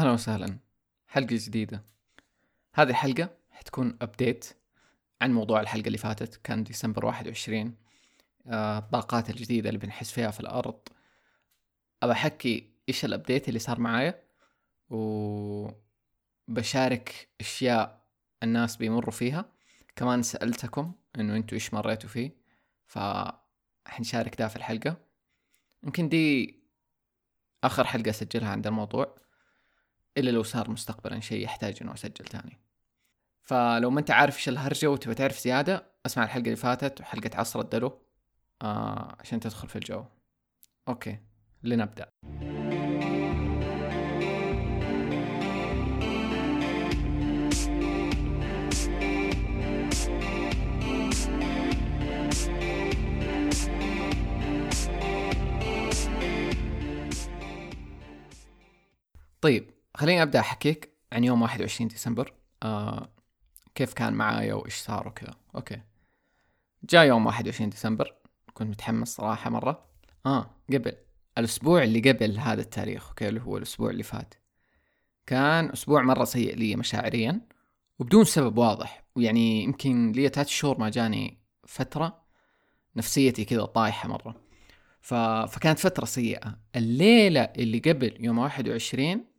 [0.00, 0.58] أهلا وسهلا.
[1.06, 1.84] حلقة جديدة.
[2.74, 4.46] هذه الحلقة حتكون update
[5.22, 7.76] عن موضوع الحلقة اللي فاتت كان ديسمبر واحد وعشرين.
[8.46, 10.80] آه، الطاقات الجديدة اللي بنحس فيها في الأرض.
[12.02, 14.22] أبى أحكي إيش ال update اللي صار معايا
[16.48, 18.02] وبشارك أشياء
[18.42, 19.44] الناس بيمروا فيها.
[19.96, 22.36] كمان سألتكم إنه أنتوا إيش مريتوا فيه
[22.86, 24.96] فحنشارك ده في الحلقة.
[25.82, 26.54] يمكن دي
[27.64, 29.29] آخر حلقة أسجلها عند الموضوع.
[30.20, 32.58] إلا لو صار مستقبلا شيء يحتاج إنه أسجل تاني
[33.42, 37.60] فلو ما أنت عارف إيش الهرجة وتبغى تعرف زيادة أسمع الحلقة اللي فاتت وحلقة عصر
[37.60, 37.98] الدلو
[38.62, 40.04] آه عشان تدخل في الجو.
[40.88, 41.18] أوكي
[41.62, 42.10] لنبدأ.
[59.40, 62.32] طيب خليني أبدأ أحكيك عن يوم 21 ديسمبر.
[62.62, 63.08] آه
[63.74, 65.34] كيف كان معايا وإيش صار وكذا.
[65.54, 65.80] okay.
[66.90, 68.14] جاء يوم 21 ديسمبر.
[68.54, 69.86] كنت متحمس صراحة مرة.
[70.26, 70.92] آه قبل.
[71.38, 74.34] الأسبوع اللي قبل هذا التاريخ okay اللي هو الأسبوع اللي فات.
[75.26, 77.40] كان أسبوع مرة سيء لي مشاعريا
[77.98, 79.04] وبدون سبب واضح.
[79.16, 82.22] ويعني يمكن لي ثلاث شهور ما جاني فترة
[82.96, 84.34] نفسيتي كذا طايحة مرة.
[85.00, 85.14] ف...
[85.14, 86.58] فكانت فترة سيئة.
[86.76, 89.29] الليلة اللي قبل يوم 21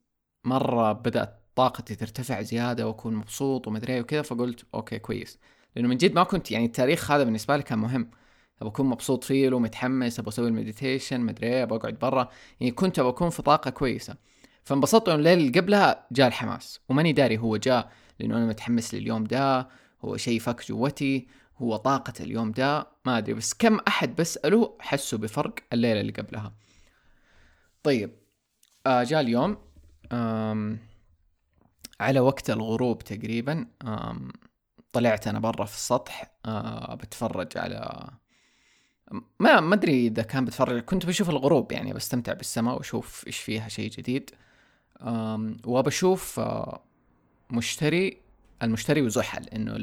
[0.44, 5.40] مرة بدأت طاقتي ترتفع زيادة وأكون مبسوط ومدري إيه وكذا فقلت okay كويس.
[5.76, 8.12] لأنه من جد ما كنت يعني التاريخ هذا بالنسبة لي كان مهم.
[8.62, 12.30] أبغى أكون مبسوط فيه ومتحمس أبغى أسوي ال meditation مدري إيه أبغى أقعد برا.
[12.60, 14.16] يعني كنت أبغى أكون في طاقة كويسة.
[14.64, 16.80] فانبسطت إنه الليلة اللي قبلها جاء الحماس.
[16.90, 19.70] وماني داري هو جاء لأنه أنا متحمس لليوم ده.
[20.06, 21.28] هو شيء فك جوتي.
[21.58, 22.88] هو طاقة اليوم ده.
[23.06, 26.54] ما أدري بس كم أحد بسأله حسوا بفرق الليلة اللي قبلها.
[27.84, 28.12] طيب
[28.88, 29.58] آه جاء اليوم.
[32.00, 33.68] على وقت الغروب تقريبا
[34.94, 38.10] طلعت أنا برا في السطح آه بتفرج على
[39.40, 43.68] ما ما أدري إذا كان بتفرج كنت بشوف الغروب يعني بستمتع بالسماء وأشوف إيش فيها
[43.68, 44.30] شيء جديد.
[45.66, 46.84] وبشوف آه
[47.50, 48.18] مشتري
[48.64, 49.74] المشتري وزحل إنه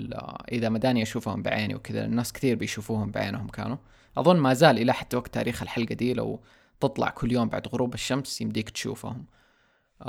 [0.52, 3.76] إذا مداني أشوفهم بعيني وكذا الناس كثير بيشوفوهم بعينهم كانوا.
[4.16, 6.41] أظن ما زال إلى حتى وقت تاريخ الحلقة دي لو
[6.81, 9.26] تطلع كل يوم بعد غروب الشمس يمديك تشوفهم.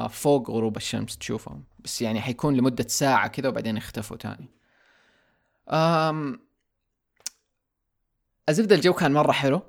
[0.09, 1.63] فوق غروب الشمس تشوفهم.
[1.79, 4.49] بس يعني حيكون لمدة ساعة كذا وبعدين يختفوا تاني.
[5.69, 6.39] أم
[8.49, 9.61] الزبدة الجو كان مرة حلو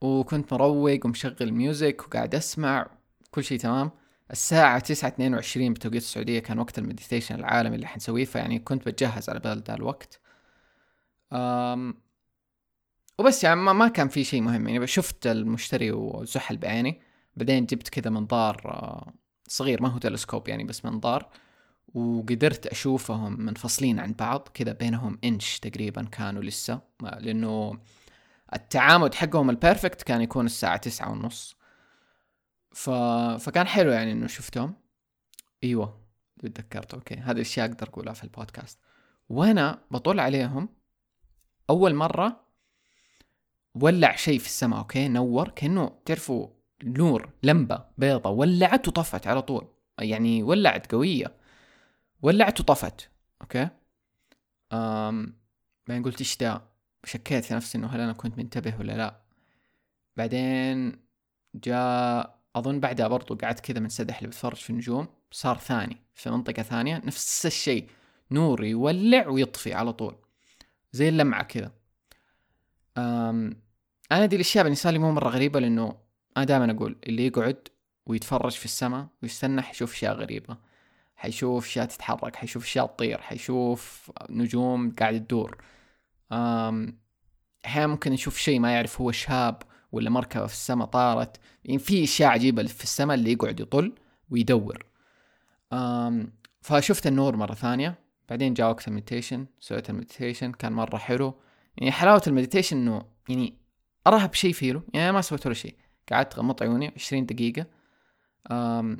[0.00, 2.90] وكنت مروق ومشغل ميوزك وقاعد أسمع
[3.30, 3.90] كل شيء تمام.
[4.30, 8.88] الساعة تسعة اثنين وعشرين بتوقيت السعودية كان وقت ال meditation العالمي اللي حنسويه فيعني كنت
[8.88, 10.20] بتجهز على بال ذا الوقت.
[11.32, 11.94] أم
[13.18, 14.68] وبس يعني ما, ما كان في شيء مهم.
[14.68, 17.00] يعني شفت المشتري وزحل بعيني
[17.36, 19.12] بعدين جبت كذا منظار آه،
[19.50, 21.28] صغير ما هو تلسكوب يعني بس منظار.
[21.94, 26.80] وقدرت أشوفهم منفصلين عن بعض كذا بينهم انش تقريبا كانوا لسه.
[27.00, 27.78] لأنه
[28.54, 31.56] التعامد حقهم ال perfect كان يكون الساعة تسعة ونص.
[32.72, 32.90] ف...
[33.40, 34.74] فكان حلو يعني إنه شفتهم.
[35.64, 36.00] إيوه
[36.42, 36.94] تذكرت.
[36.94, 38.78] okay هذه الاشياء أقدر أقولها في البودكاست.
[39.28, 40.68] وأنا بطل عليهم.
[41.70, 42.40] أول مرة
[43.74, 45.48] ولع شيء في السماء okay نور.
[45.48, 49.68] كأنه تعرفوا نور لمبة بيضة ولعت وطفت على طول.
[49.98, 51.36] يعني ولعت قوية.
[52.22, 53.10] ولعت وطفت.
[53.42, 53.68] okay؟
[54.72, 55.36] أم
[55.88, 56.62] بعدين قلت إيش ده
[57.04, 59.20] شكيت في نفسي إنه هل أنا كنت منتبه ولا لا.
[60.16, 61.00] بعدين
[61.54, 65.08] جاء أظن بعدها برضو قعدت كذا منسدح اللي بتفرج في النجوم.
[65.30, 67.02] صار ثاني في منطقة ثانية.
[67.04, 67.88] نفس الشيء.
[68.30, 70.16] نور يولع ويطفي على طول.
[70.92, 71.72] زي اللمعة كذا.
[74.12, 77.68] أنا دي الأشياء بالنسبة لي مو مرة غريبة لأنه أنا دائما أقول اللي يقعد
[78.06, 80.56] ويتفرج في السماء ويستنى حيشوف أشياء غريبة.
[81.16, 85.64] حيشوف أشياء تتحرك حيشوف أشياء تطير حيشوف نجوم قاعدة تدور.
[87.66, 91.40] أحيانا ممكن نشوف شيء ما يعرف هو شهاب ولا مركبة في السماء طارت.
[91.64, 93.92] يعني في أشياء عجيبة في السماء اللي يقعد يطل
[94.30, 94.86] ويدور.
[96.60, 97.98] فشفت النور مرة ثانية
[98.28, 101.34] بعدين جاء وقت ال meditation سويت ال meditation كان مرة حلو.
[101.76, 103.54] يعني حلاوة ال meditation إنه يعني
[104.06, 105.76] أرهب شيء فيه يعني ما سويت ولا شيء.
[106.12, 107.66] قعدت غمضت عيوني عشرين دقيقة.
[108.50, 108.96] آم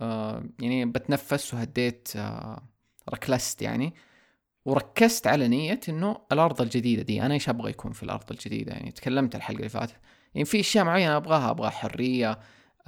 [0.00, 2.08] آم يعني بتنفس وهديت
[3.10, 3.94] ركلست يعني.
[4.64, 8.90] وركزت على نية إنه الأرض الجديدة دي أنا إيش أبغى يكون في الأرض الجديدة؟ يعني
[8.90, 9.96] تكلمت الحلقة اللي فاتت.
[10.34, 12.38] يعني في أشياء معينة أبغاها أبغى حرية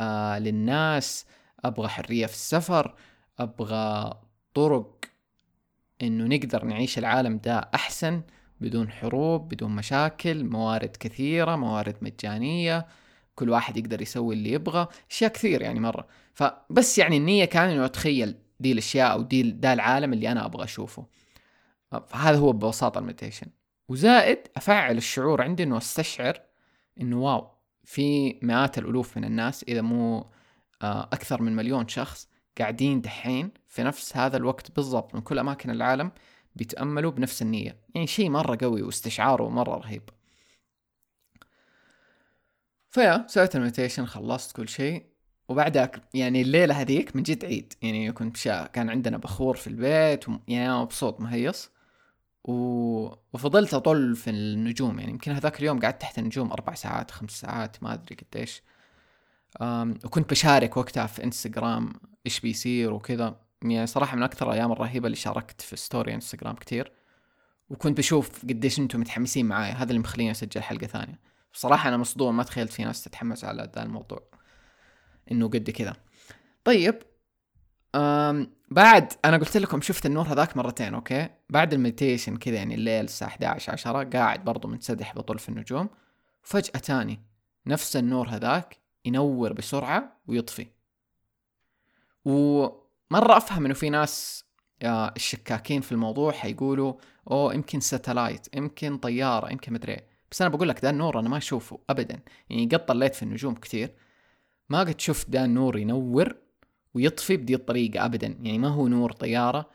[0.01, 1.27] آه للناس
[1.65, 2.95] أبغى حرية في السفر
[3.39, 4.15] أبغى
[4.55, 5.05] طرق
[6.03, 8.23] إنه نقدر نعيش العالم ده أحسن
[8.61, 12.87] بدون حروب بدون مشاكل موارد كثيرة موارد مجانية.
[13.41, 16.07] كل واحد يقدر يسوي اللي يبغى أشياء كثير يعني مرة.
[16.35, 20.65] فبس يعني النية كان إنه أتخيل دي الأشياء أو دي ده العالم اللي أنا أبغى
[20.65, 21.07] أشوفه.
[22.07, 23.47] فهذا هو ببساطة ال meditation.
[23.89, 26.41] وزائد أفعل الشعور عندي إنه أستشعر
[27.01, 27.49] إنه wow
[27.85, 30.27] في مئات الألوف من الناس إذا مو
[30.83, 32.29] آه، أكثر من مليون شخص
[32.59, 36.13] قاعدين دحين في نفس هذا الوقت بالضبط من كل أماكن العالم
[36.57, 37.77] بيتأملوا بنفس النية.
[37.95, 40.03] يعني شيء مرة قوي واستشعاره مرة رهيب.
[42.91, 45.07] فيا سويت ال meditation خلصت كل شيء.
[45.49, 47.73] وبعدها يعني الليلة هذيك من جد عيد.
[47.83, 48.67] يعني كنت بشا...
[48.67, 51.71] كان عندنا بخور في البيت يعني مبسوط مهيص.
[52.45, 52.53] و...
[53.33, 54.99] وفضلت أطل في النجوم.
[54.99, 58.63] يعني يمكن هذاك اليوم قعدت تحت النجوم أربع ساعات خمس ساعات ما أدري قديش.
[59.63, 59.99] أم...
[60.05, 61.93] وكنت بشارك وقتها في انستغرام
[62.27, 63.41] إيش بيصير وكذا.
[63.63, 66.93] يعني صراحة من أكثر الأيام الرهيبة اللي شاركت في story انستغرام كتير.
[67.71, 69.73] وكنت بشوف قديش أنتم متحمسين معايا.
[69.75, 71.30] هذا اللي مخليني أسجل حلقة ثانية.
[71.53, 74.23] بصراحة أنا مصدوم ما تخيلت في ناس تتحمس على ذا الموضوع
[75.33, 75.97] إنه قد كذا.
[76.65, 77.03] طيب
[77.95, 82.75] أم بعد أنا قلت لكم شفت النور هذاك مرتين أوكي؟ بعد ال meditation كذا يعني
[82.75, 85.89] الليل الساعة 11 10 قاعد برضو منسدح في النجوم.
[86.43, 87.21] فجأة تاني
[87.67, 90.67] نفس النور هذاك ينور بسرعة ويطفي.
[92.25, 94.45] ومرة أفهم إنه في ناس
[94.83, 96.95] آه، الشكاكين في الموضوع حيقولوا
[97.31, 99.97] oh يمكن satellite يمكن طيارة يمكن مدري
[100.31, 102.21] بس أنا بقول لك ذا النور أنا ما أشوفه ابدا.
[102.51, 103.91] يعني قد طليت في النجوم كثير
[104.69, 106.37] ما قد شفت ذا النور ينور
[106.95, 108.39] ويطفي بدي الطريقة ابدا.
[108.43, 109.71] يعني ما هو نور طيارة.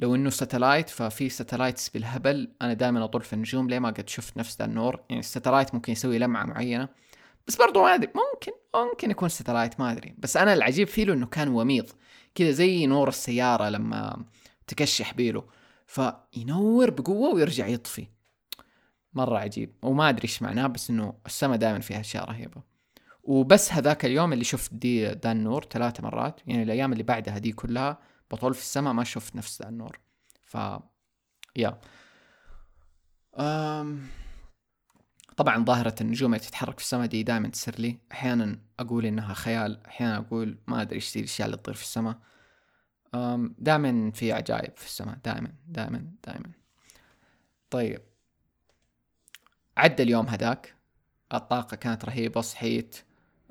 [0.00, 4.36] لو إنه satellite ففي satellites بالهبل أنا دائما اطل في النجوم ليه ما قد شفت
[4.36, 6.88] نفس ذا النور يعني ال satellite ممكن يسوي لمعة معينة.
[7.46, 10.14] بس برضو ما أدري ممكن ممكن يكون satellite ما أدري.
[10.18, 11.90] بس أنا العجيب فيه إنه كان وميض
[12.34, 14.24] كذا زي نور السيارة لما
[14.66, 15.44] تكشح به له.
[15.86, 18.06] فينور بقوة ويرجع يطفي.
[19.14, 19.74] مرة عجيب.
[19.82, 22.74] وما أدري إيش معناه بس إنه السماء دائما فيها أشياء رهيبة.
[23.24, 27.52] وبس هذاك اليوم اللي شفت دي ذا النور ثلاثة مرات يعني الأيام اللي بعدها دي
[27.52, 27.98] كلها
[28.30, 30.00] بطول في السماء ما شفت نفس ذا النور
[30.44, 30.56] ف
[31.56, 31.80] يا.
[33.38, 34.06] أم...
[35.36, 37.98] طبعا ظاهرة النجوم اللي تتحرك في السماء دي دائما تصير لي.
[38.12, 42.18] أحيانا أقول إنها خيال أحيانا أقول ما أدري إيش الأشياء اللي تطير في السماء
[43.58, 46.50] دائما في عجائب في السماء دائما دائما دائما.
[47.70, 48.00] طيب.
[49.76, 50.74] عدى اليوم هذاك
[51.34, 52.96] الطاقة كانت رهيبة صحيت.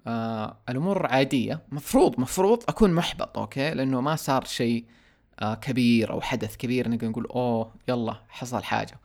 [0.08, 1.62] آه الأمور عادية.
[1.72, 4.86] مفروض مفروض أكون محبط أوكي؟ لأنه ما صار شيء
[5.40, 9.00] آه كبير أو حدث كبير نقدر نقول oh يلا حصل حاجة.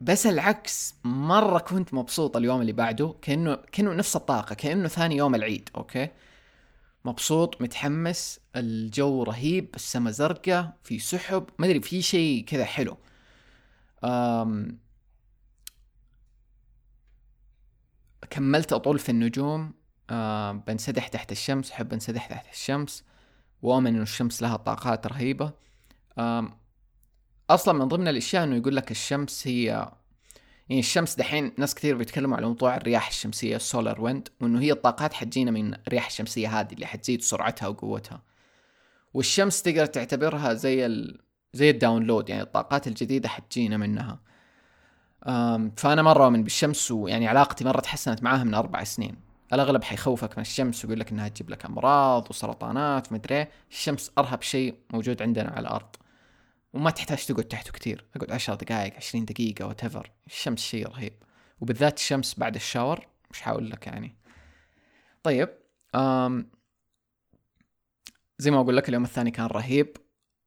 [0.00, 5.34] بس العكس مرة كنت مبسوط اليوم اللي بعده كأنه كأنه نفس الطاقة كأنه ثاني يوم
[5.34, 6.08] العيد أوكي؟
[7.04, 12.96] مبسوط متحمس الجو رهيب السماء زرقاء في سحب ما أدري في شيء كذا حلو.
[14.04, 14.78] أم
[18.30, 19.74] كملت أطول في النجوم
[20.10, 23.04] آه بنسدح تحت الشمس أحب أنسدح تحت الشمس
[23.62, 25.52] وأؤمن إنه الشمس لها طاقات رهيبة.
[26.18, 26.60] آه
[27.50, 29.90] أصلا من ضمن الأشياء إنه يقول لك الشمس هي
[30.68, 35.12] يعني الشمس دحين ناس كثير بيتكلموا على موضوع الرياح الشمسية السولار ويند وإنه هي الطاقات
[35.12, 38.22] حتجينا من الرياح الشمسية هذه اللي حتزيد سرعتها وقوتها.
[39.14, 41.20] والشمس تقدر تعتبرها زي ال...
[41.52, 44.20] زي الداونلود يعني الطاقات الجديدة حتجينا منها.
[45.76, 49.16] فأنا مرة من بالشمس ويعني علاقتي مرة تحسنت معاها من أربع سنين.
[49.52, 54.74] الأغلب حيخوفك من الشمس ويقول لك إنها تجيب لك أمراض وسرطانات ومدري الشمس أرهب شيء
[54.92, 55.96] موجود عندنا على الأرض.
[56.72, 61.12] وما تحتاج تقعد تحته كثير أقعد عشر دقائق عشرين دقيقة وتفر الشمس شيء رهيب.
[61.60, 64.16] وبالذات الشمس بعد الشاور مش حاقول لك يعني.
[65.22, 65.48] طيب
[65.94, 66.50] أم
[68.38, 69.96] زي ما أقول لك اليوم الثاني كان رهيب.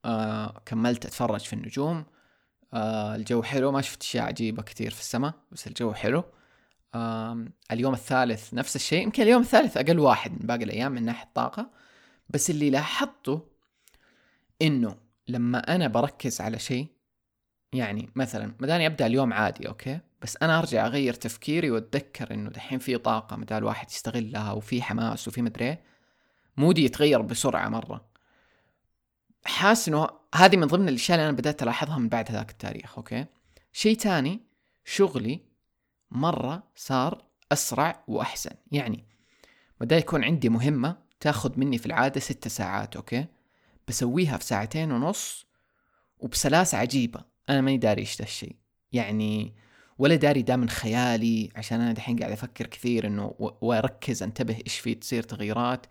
[0.05, 2.05] أه كملت أتفرج في النجوم.
[2.73, 6.23] آه الجو حلو ما شفت أشياء عجيبة كثير في السماء بس الجو حلو.
[7.71, 11.69] اليوم الثالث نفس الشيء يمكن اليوم الثالث أقل واحد من باقي الأيام من ناحية طاقة.
[12.29, 13.41] بس اللي لاحظته
[14.61, 14.95] إنه
[15.27, 16.87] لما أنا بركز على شيء
[17.73, 22.79] يعني مثلا مداني أبدأ اليوم عادي أوكي بس أنا أرجع أغير تفكيري وأتذكر إنه دحين
[22.79, 25.77] في طاقة مدى الواحد يستغلها وفي حماس وفي مدري
[26.57, 28.12] mood ي يتغير بسرعة مرة.
[29.45, 33.25] حاسس إنه هذه من ضمن الأشياء اللي أنا بدأت ألاحظها من بعد هذاك التاريخ أوكي؟
[33.73, 34.39] شيء تاني
[34.85, 35.41] شغلي
[36.11, 38.55] مرة صار أسرع وأحسن.
[38.71, 39.03] يعني
[39.81, 43.25] بدأ يكون عندي مهمة تاخذ مني في العادة ستة ساعات أوكي؟
[43.87, 45.45] بسويها في ساعتين ونص
[46.19, 47.21] وبسلاسة عجيبة.
[47.49, 48.55] أنا ماني داري إيش ذا الشيء.
[48.91, 49.55] يعني
[49.97, 54.79] ولا داري ده من خيالي عشان أنا دحين قاعد أفكر كثير إنه وأركز أنتبه إيش
[54.79, 55.85] فيه تصير تغييرات.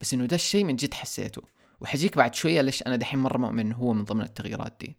[0.00, 1.42] بس إنه ده الشيء من جد حسيته.
[1.80, 4.98] وحجيك بعد شوية ليش أنا دحين مرة مؤمن هو من ضمن التغييرات دي.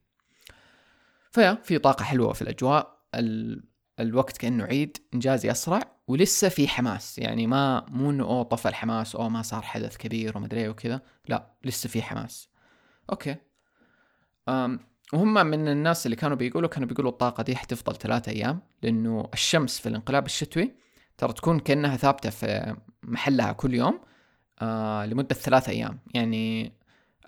[1.32, 2.98] فيا في طاقة حلوة في الأجواء.
[3.16, 3.64] ال...
[4.00, 7.20] الوقت كأنه عيد انجازي اسرع ولسه في حماس.
[7.20, 11.02] يعني ما مو إنه أوه طفى الحماس أوه ما صار حدث كبير ومدري إيه وكذا.
[11.28, 12.50] لا لسه في حماس.
[13.10, 13.36] أوكي.
[14.50, 14.80] أم
[15.14, 19.80] وهم من الناس اللي كانوا بيقولوا كانوا بيقولوا الطاقة دي حتفضل ثلاثة أيام لأنه الشمس
[19.80, 20.76] في الانقلاب الشتوي
[21.18, 24.02] ترى تكون كأنها ثابتة في محلها كل يوم.
[24.62, 26.00] آه لمدة ثلاثة أيام.
[26.14, 26.74] يعني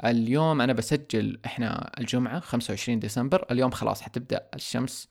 [0.05, 3.45] اليوم أنا بسجل إحنا الجمعة 25 ديسمبر.
[3.51, 5.09] اليوم خلاص حتبدأ الشمس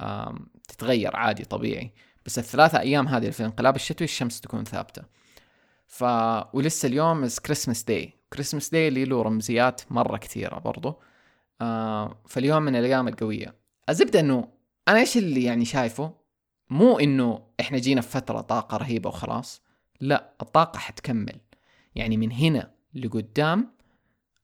[0.00, 0.38] آه
[0.68, 1.92] تتغير عادي طبيعي.
[2.26, 5.02] بس الثلاثة أيام هذه في الانقلاب الشتوي الشمس تكون ثابتة.
[5.86, 6.04] ف
[6.54, 11.00] ولسه اليوم is Christmas day Christmas day اللي له رمزيات مرة كثيرة برضو.
[11.60, 13.54] آه فاليوم من الأيام القوية.
[13.88, 14.48] الزبدة إنه
[14.88, 16.14] أنا إيش اللي يعني شايفه؟
[16.70, 19.62] مو إنه إحنا جينا في فترة طاقة رهيبة وخلاص.
[20.00, 21.40] لا الطاقة حتكمل.
[21.98, 23.70] يعني من هنا لقدام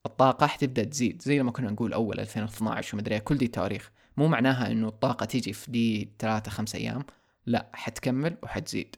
[0.06, 3.90] الطاقة حتبدأ تزيد زي لما كنا نقول أول 2012 ومدري كل دي تواريخ.
[4.16, 7.02] مو معناها إنه الطاقة تيجي في دي ثلاثة خمسة أيام
[7.46, 8.96] لا حتكمل وحتزيد.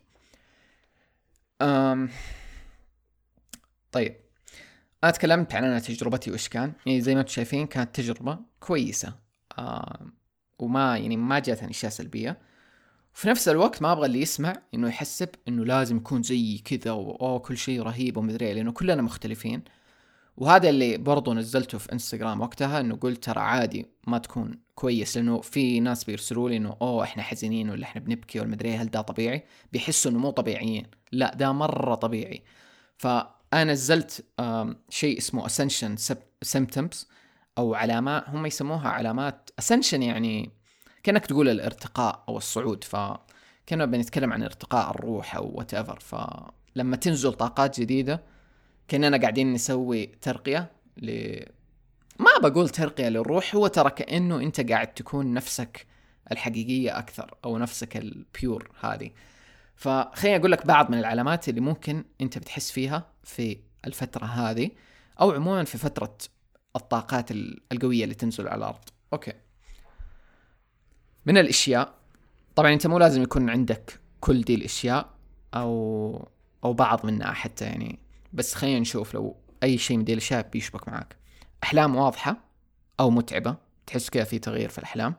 [1.63, 2.09] أم...
[3.93, 4.17] طيب
[5.05, 6.73] أنا تكلمت عن أنا تجربتي وإيش كان.
[6.87, 9.15] يعني زي ما أنتم شايفين كانت تجربة كويسة.
[9.59, 10.13] أم...
[10.59, 12.39] وما يعني ما جاتني أشياء سلبية.
[13.17, 17.39] وفي نفس الوقت ما أبغى اللي يسمع إنه يحسب إنه لازم يكون زي كذا واوه
[17.39, 19.65] كل شيء رهيب ومدري لأنه كلنا مختلفين.
[20.37, 25.41] وهذا اللي برضو نزلته في إنستغرام وقتها إنه قلت ترى عادي ما تكون كويس لأنه
[25.41, 29.01] في ناس بيرسلوا لي إنه أوه إحنا حزينين ولا إحنا بنبكي ولا مدري هل ده
[29.01, 30.87] طبيعي؟ بيحسوا إنه مو طبيعيين.
[31.13, 32.43] لا ده مرة طبيعي.
[32.97, 34.25] فأنا نزلت
[34.89, 35.99] شيء اسمه ascension
[36.57, 37.07] symptoms
[37.59, 40.51] أو علامات هم يسموها علامات ascension يعني
[41.07, 42.97] كأنك تقول الارتقاء أو الصعود ف
[43.69, 48.23] كنا بنتكلم عن ارتقاء الروح أو whatever فلما تنزل طاقات جديدة
[48.89, 51.39] كأننا قاعدين نسوي ترقية ل
[52.19, 55.87] ما بقول ترقية للروح هو ترى كأنه أنت قاعد تكون نفسك
[56.33, 59.11] الحقيقية أكثر أو نفسك ال pure هذه.
[59.75, 64.71] فخليني أقول لك بعض من العلامات اللي ممكن أنت بتحس فيها في الفترة هذه
[65.21, 66.19] أو عموما في فترة
[66.77, 67.31] الطاقات
[67.73, 68.85] القوية اللي تنزل على الأرض.
[69.13, 69.33] أوكي.
[71.27, 71.95] من الأشياء.
[72.55, 75.11] طبعا أنت مو لازم يكون عندك كل دي الأشياء
[75.55, 76.29] أو
[76.65, 77.99] أو بعض منها حتى يعني.
[78.33, 81.17] بس خلينا نشوف لو أي شيء من دي الأشياء بيشبك معك
[81.63, 82.37] أحلام واضحة
[83.01, 83.57] أو متعبة.
[83.87, 85.15] تحس كذا في تغيير في الأحلام.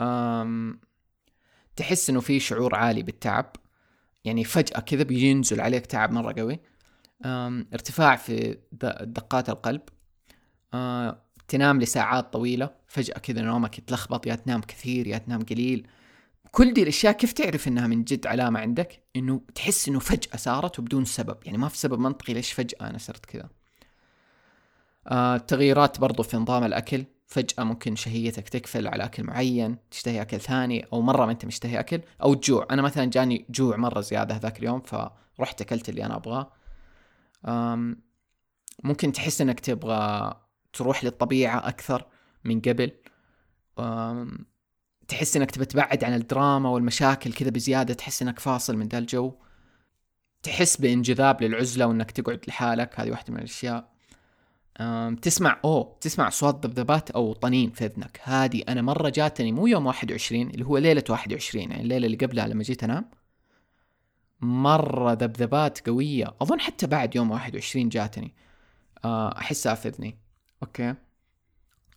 [0.00, 0.80] أم
[1.76, 3.56] تحس إنه في شعور عالي بالتعب.
[4.24, 6.60] يعني فجأة كذا بينزل عليك تعب مرة قوي.
[7.72, 8.58] ارتفاع في
[9.02, 9.82] دقات القلب.
[10.74, 15.86] أه تنام لساعات طويلة فجأة كذا نومك يتلخبط يا تنام كثير يا تنام قليل.
[16.50, 20.78] كل دي الأشياء كيف تعرف إنها من جد علامة عندك؟ إنه تحس إنه فجأة صارت
[20.78, 23.48] وبدون سبب يعني ما في سبب منطقي ليش فجأة أنا صرت كذا.
[25.08, 30.40] آه تغييرات برضو في نظام الأكل فجأة ممكن شهيتك تكفل على أكل معين تشتهي أكل
[30.40, 34.36] ثاني أو مرة ما أنت مشتهي أكل أو تجوع أنا مثلا جاني جوع مرة زيادة
[34.36, 36.50] ذاك اليوم فرحت أكلت اللي أنا أبغاه.
[38.84, 40.34] ممكن تحس إنك تبغى
[40.74, 42.06] تروح للطبيعة أكثر
[42.44, 42.92] من قبل.
[45.08, 49.32] تحس إنك تبى تبعد عن الدراما والمشاكل كذا بزيادة تحس إنك فاصل من ذا الجو.
[50.42, 53.94] تحس بانجذاب للعزلة وإنك تقعد لحالك هذه واحدة من الأشياء.
[55.22, 58.20] تسمع أوه تسمع أصوات ذبذبات أو طنين في إذنك.
[58.22, 62.46] هذه أنا مرة جاتني مو يوم 21 اللي هو ليلة 21 يعني الليلة اللي قبلها
[62.48, 63.10] لما جيت أنام.
[64.40, 68.34] مرة ذبذبات قوية أظن حتى بعد يوم 21 جاتني.
[69.04, 70.18] آه، أحسها في إذني.
[70.62, 70.94] أوكي.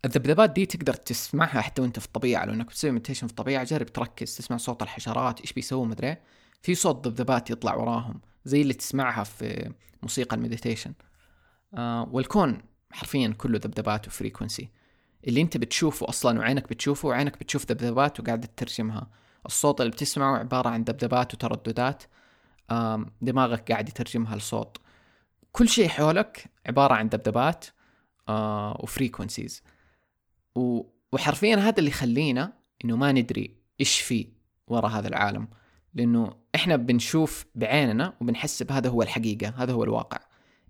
[0.06, 3.86] الذبذبات دي تقدر تسمعها حتى وأنت في الطبيعة لو إنك بتسوي meditation في الطبيعة جرب
[3.86, 6.18] تركز تسمع صوت الحشرات إيش بيسووا مدري
[6.62, 10.94] في صوت ذبذبات يطلع وراهم زي اللي تسمعها في موسيقى ال meditation.
[11.74, 12.62] آه والكون
[12.92, 14.70] حرفيا كله ذبذبات و frequency.
[15.28, 19.08] اللي أنت بتشوفه أصلا وعينك بتشوفه وعينك بتشوف ذبذبات وقاعدة تترجمها.
[19.46, 22.04] الصوت اللي بتسمعه عبارة عن ذبذبات وترددات.
[22.70, 24.78] آه دماغك قاعد يترجمها لصوت.
[25.52, 27.66] كل شيء حولك عبارة عن ذبذبات.
[28.79, 29.63] وفريكونسيز.
[31.12, 32.53] وحرفيا هذا اللي يخلينا
[32.86, 34.27] إنه ما ندري إيش في
[34.67, 35.48] ورا هذا العالم.
[35.93, 40.19] لأنه إحنا بنشوف بعيننا وبنحسب هذا هو الحقيقة هذا هو الواقع.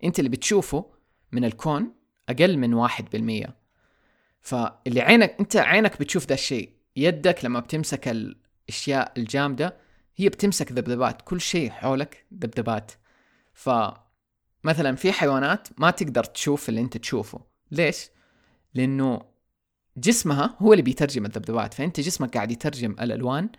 [0.03, 0.91] أنت اللي بتشوفه
[1.31, 1.93] من الكون
[2.29, 3.55] أقل من واحد بالمية.
[4.41, 6.73] فاللي عينك أنت عينك بتشوف ذا الشيء.
[6.95, 9.77] يدك لما بتمسك الأشياء الجامدة
[10.15, 11.21] هي بتمسك ذبذبات.
[11.21, 12.91] كل شيء حولك ذبذبات.
[13.53, 13.69] ف
[14.67, 17.41] مثلا في حيوانات ما تقدر تشوف اللي أنت تشوفه.
[17.71, 18.09] ليش؟
[18.74, 19.21] لأنه
[19.97, 21.74] جسمها هو اللي بيترجم الذبذبات.
[21.74, 23.50] فأنت جسمك قاعد يترجم الألوان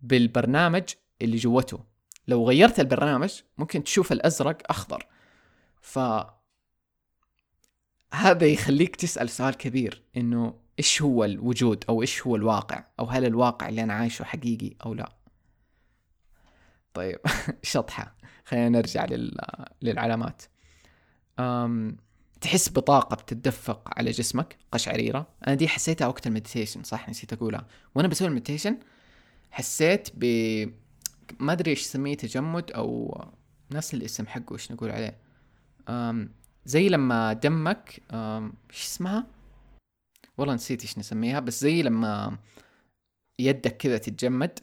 [0.00, 0.82] بالبرنامج
[1.22, 1.84] اللي جوته.
[2.28, 5.06] لو غيرت البرنامج ممكن تشوف الأزرق أخضر.
[5.80, 5.98] ف
[8.12, 13.24] هذا يخليك تسأل سؤال كبير إنه إيش هو الوجود أو إيش هو الواقع؟ أو هل
[13.24, 15.12] الواقع اللي أنا عايشه حقيقي أو لا؟
[16.94, 17.18] طيب
[17.62, 18.19] شطحة.
[18.50, 19.36] خلينا نرجع لل...
[19.82, 20.42] للعلامات.
[21.38, 21.96] أم...
[22.40, 25.26] تحس بطاقة بتتدفق على جسمك قشعريرة.
[25.46, 27.66] أنا دي حسيتها وقت ال meditation صح؟ نسيت أقولها.
[27.94, 28.78] وأنا بسوي ال meditation
[29.50, 30.24] حسيت ب
[31.40, 33.20] ما أدري إيش يسميه تجمد أو
[33.72, 35.18] نفس الاسم حقه إيش نقول عليه.
[35.88, 36.34] أم...
[36.64, 38.52] زي لما دمك أم...
[38.70, 39.26] إيش اسمها؟
[40.38, 42.38] والله نسيت إيش نسميها بس زي لما
[43.38, 44.58] يدك كذا تتجمد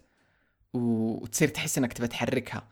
[0.74, 2.68] وتصير تحس إنك تبى تحركها.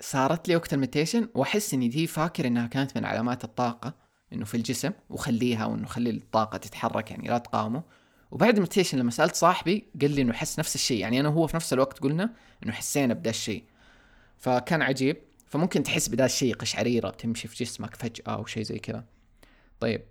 [0.00, 3.94] صارت لي وقت المديتيشن وأحس إني دي فاكر إنها كانت من علامات الطاقة
[4.32, 7.82] إنه في الجسم وخليها وإنه خلي الطاقة تتحرك يعني لا تقاومه.
[8.30, 11.46] وبعد ال meditation لما سألت صاحبي قال لي إنه حس نفس الشيء يعني أنا وهو
[11.46, 12.34] في نفس الوقت قلنا
[12.64, 13.64] إنه حسينا بدا الشيء.
[14.36, 15.16] فكان عجيب.
[15.46, 19.04] فممكن تحس بدا الشيء قشعريرة تمشي في جسمك فجأة أو شيء زي كذا.
[19.80, 20.04] طيب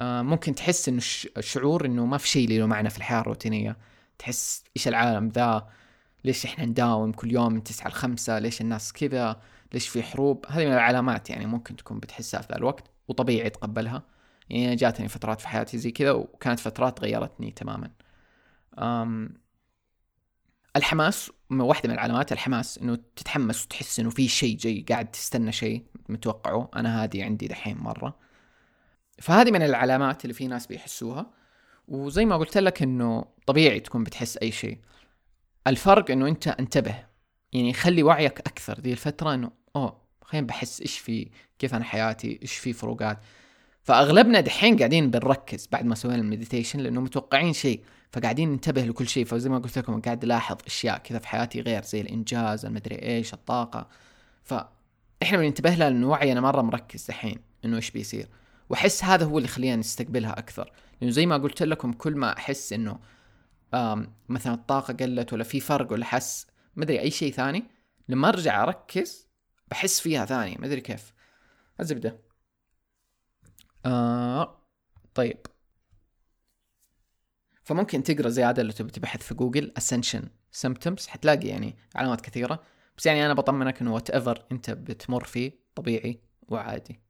[0.00, 1.02] آه ممكن تحس إنه
[1.36, 3.76] الشعور إنه ما في شيء له معنى في الحياة الروتينية.
[4.18, 5.68] تحس إيش العالم ذا؟
[6.26, 9.40] ليش إحنا نداوم كل يوم من تسعة لخمسة؟ ليش الناس كذا؟
[9.72, 14.02] ليش في حروب؟ هذه من العلامات يعني ممكن تكون بتحسها في ذا الوقت وطبيعي تقبلها
[14.50, 17.90] يعني جاتني فترات في حياتي زي كذا وكانت فترات غيرتني تماما.
[18.78, 19.34] أم
[20.76, 25.86] الحماس واحدة من العلامات الحماس إنه تتحمس وتحس إنه في شيء جاي قاعد تستنى شيء
[26.08, 26.70] متوقعه.
[26.76, 28.18] أنا هذه عندي دحين مرة.
[29.18, 31.30] فهذه من العلامات اللي في ناس بيحسوها.
[31.88, 34.78] وزي ما قلت لك إنه طبيعي تكون بتحس أي شيء.
[35.66, 36.94] الفرق إنه أنت انتبه.
[37.52, 38.80] يعني خلي وعيك أكثر.
[38.80, 43.18] ذي الفترة إنه أوه خلينا بحس إيش في كيف أنا حياتي إيش في فروقات.
[43.82, 47.82] فأغلبنا دحين قاعدين بنركز بعد ما سوينا المديتيشن لأنه متوقعين شيء.
[48.10, 49.24] فقاعدين ننتبه لكل شيء.
[49.24, 53.34] فزي ما قلت لكم قاعد الاحظ أشياء كذا في حياتي غير زي الإنجاز المدري إيش
[53.34, 53.88] الطاقة.
[54.44, 58.28] فاحنا بننتبه لها لأنه وعينا مرة مركز دحين إنه إيش بيصير.
[58.70, 60.72] وأحس هذا هو اللي يخلينا نستقبلها أكثر.
[61.00, 62.98] لأنه زي ما قلت لكم كل ما أحس إنه
[64.28, 66.46] مثلا الطاقة قلت ولا في فرق ولا حس
[66.76, 67.64] مدري أي شيء ثاني.
[68.08, 69.28] لما أرجع أركز
[69.68, 71.12] بحس فيها ثاني مدري كيف.
[71.80, 72.18] الزبدة.
[73.86, 74.62] آه
[75.14, 75.46] طيب.
[77.64, 82.62] فممكن تقرأ زيادة لو تبي تبحث في جوجل ascension symptoms حتلاقي يعني علامات كثيرة.
[82.98, 87.00] بس يعني أنا بطمنك إنه whatever أنت بتمر فيه طبيعي وعادي.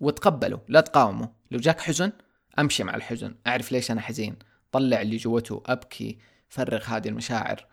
[0.00, 1.32] وتقبله لا تقاومه.
[1.50, 2.12] لو جاك حزن
[2.58, 3.34] أمشي مع الحزن.
[3.46, 4.36] أعرف ليش أنا حزين.
[4.74, 7.66] طلع اللي جوته أبكي فرغ هذه المشاعر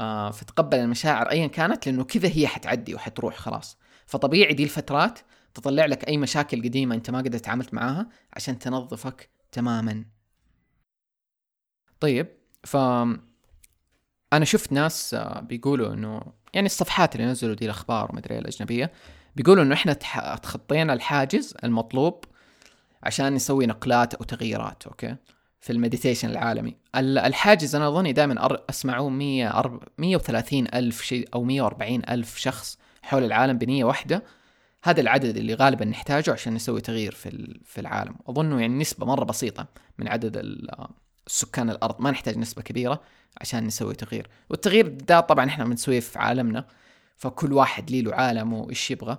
[0.00, 3.78] آه فتقبل المشاعر ايا كانت لأنه كذا هي حتعدي وحتروح خلاص.
[4.06, 5.18] فطبيعي دي الفترات
[5.54, 10.04] تطلع لك أي مشاكل قديمة أنت ما قدرت تعاملت معاها عشان تنظفك تماما.
[12.00, 12.28] طيب
[12.64, 12.76] ف
[14.32, 16.22] أنا شفت ناس آه، بيقولوا إنه
[16.54, 18.92] يعني الصفحات اللي نزلوا دي الأخبار ومدري الأجنبية
[19.36, 19.92] بيقولوا إنه إحنا
[20.42, 22.24] تخطينا الحاجز المطلوب
[23.02, 25.16] عشان نسوي نقلات أو تغييرات أوكي؟
[25.60, 26.76] في ال meditation العالمي.
[26.96, 33.58] الحاجز أنا أظني دائما أسمعه 100 130 ألف شيء أو 140 ألف شخص حول العالم
[33.58, 34.22] بنية واحدة.
[34.84, 38.14] هذا العدد اللي غالبا نحتاجه عشان نسوي تغيير في في العالم.
[38.26, 39.66] أظنه يعني نسبة مرة بسيطة
[39.98, 40.36] من عدد
[41.26, 42.00] السكان الأرض.
[42.00, 43.00] ما نحتاج نسبة كبيرة
[43.40, 44.28] عشان نسوي تغيير.
[44.50, 46.66] والتغيير ده طبعا إحنا بنسويه في عالمنا
[47.16, 49.18] فكل واحد لي له عالمه وإيش يبغى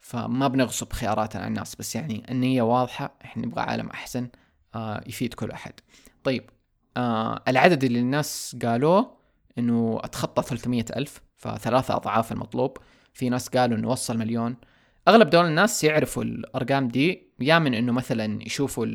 [0.00, 1.74] فما بنغصب خياراتنا على الناس.
[1.74, 4.28] بس يعني النية واضحة إحنا نبغى عالم أحسن.
[5.06, 5.72] يفيد كل أحد.
[6.24, 6.50] طيب
[6.96, 9.16] آه العدد اللي الناس قالوه
[9.58, 12.78] إنه أتخطى 300 ألف فثلاثة أضعاف المطلوب.
[13.12, 14.56] في ناس قالوا إنه وصل مليون.
[15.08, 18.86] أغلب دول الناس يعرفوا الأرقام دي يا من إنه مثلا يشوفوا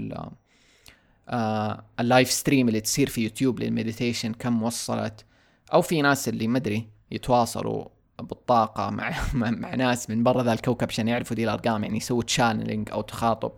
[1.29, 5.25] آه ال live stream اللي تصير في يوتيوب لل meditation كم وصلت.
[5.73, 7.85] أو في ناس اللي مدري يتواصلوا
[8.19, 12.89] بالطاقة مع مع ناس من برا ذا الكوكب عشان يعرفوا دي الأرقام يعني يسووا channeling
[12.91, 13.51] أو تخاطب.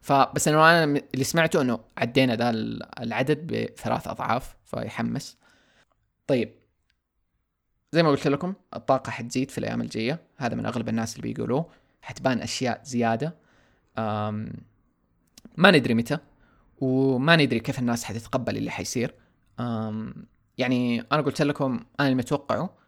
[0.00, 2.50] فبس أنا اللي سمعته إنه عدينا ذا
[3.00, 5.38] العدد بثلاث أضعاف فيحمس.
[6.26, 6.52] طيب.
[7.92, 10.20] زي ما قلت لكم الطاقة حتزيد في الأيام الجاية.
[10.36, 11.70] هذا من أغلب الناس اللي بيقولوه.
[12.02, 13.36] حتبان أشياء زيادة.
[15.56, 16.18] ما ندري متى
[16.78, 19.14] وما ندري كيف الناس حتتقبل اللي حيصير.
[20.58, 22.80] يعني أنا قلت لكم أنا اللي متوقعه.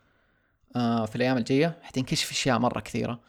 [0.77, 3.21] آه، في الأيام الجاية حتنكشف أشياء مرة كثيرة.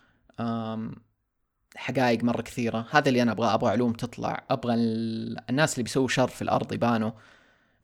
[1.76, 2.88] حقائق مرة كثيرة.
[2.92, 4.44] هذا اللي أنا أبغى أبغى علوم تطلع.
[4.50, 4.74] أبغى
[5.50, 7.12] الناس اللي بيسووا شر في الأرض يبانوا.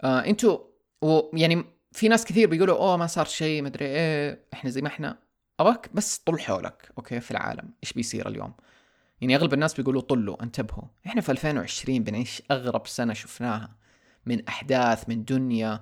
[0.03, 0.59] آه أنتوا
[1.01, 4.45] ويعني في ناس كثير بيقولوا أوه ما صار شيء مدري إيه.
[4.53, 5.19] إحنا زي ما إحنا.
[5.59, 7.69] ابغاك بس طل حولك أوكي في العالم.
[7.83, 8.53] إيش بيصير اليوم؟
[9.21, 10.83] يعني أغلب الناس بيقولوا طلوا انتبهوا.
[11.07, 13.75] إحنا في 2020 بنعيش أغرب سنة شفناها.
[14.25, 15.81] من أحداث من دنيا.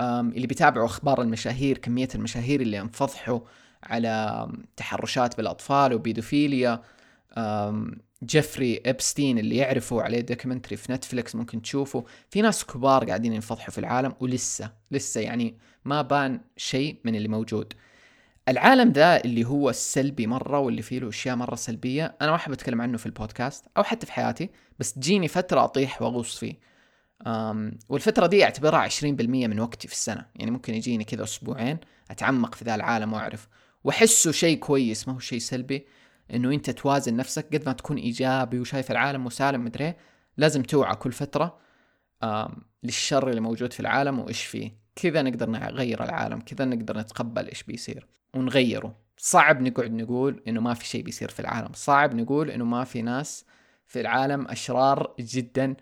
[0.00, 3.40] اللي بيتابعوا أخبار المشاهير كمية المشاهير اللي انفضحوا
[3.82, 6.82] على تحرشات بالأطفال وبيدوفيليا.
[8.24, 13.70] جيفري إبستين اللي يعرفوا عليه documentary في نتفلكس ممكن تشوفوا في ناس كبار قاعدين ينفضحوا
[13.70, 17.72] في العالم ولسه لسه يعني ما بان شيء من اللي موجود.
[18.48, 22.52] العالم ذا اللي هو السلبي مرة واللي فيه له أشياء مرة سلبية أنا ما أحب
[22.52, 26.58] أتكلم عنه في البودكاست أو حتى في حياتي بس تجيني فترة أطيح وأغوص فيه.
[27.26, 31.78] أم والفترة دي أعتبرها 20% من وقتي في السنة يعني ممكن يجيني كذا أسبوعين
[32.10, 33.48] أتعمق في ذا العالم وأعرف.
[33.84, 35.86] وأحسه شيء كويس ما هو شيء سلبي.
[36.34, 39.94] إنه أنت توازن نفسك قد ما تكون إيجابي وشايف العالم مسالم مدري
[40.36, 41.58] لازم توعى كل فترة
[42.82, 44.82] للشر اللي موجود في العالم وإيش فيه.
[44.96, 48.96] كذا نقدر نغير العالم كذا نقدر نتقبل إيش بيصير ونغيره.
[49.16, 51.72] صعب نقعد نقول إنه ما في شيء بيصير في العالم.
[51.74, 53.44] صعب نقول إنه ما في ناس
[53.86, 55.74] في العالم أشرار جدا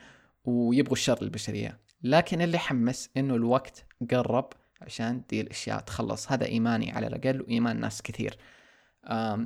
[0.44, 1.79] ويبغوا الشر للبشرية.
[2.03, 6.33] لكن اللي حمس إنه الوقت قرب عشان دي الأشياء تخلص.
[6.33, 8.37] هذا إيماني على الأقل وإيمان ناس كثير.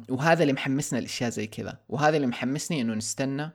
[0.08, 1.78] وهذا اللي محمسنا الاشياء زي كذا.
[1.88, 3.50] وهذا اللي محمسني إنه نستنى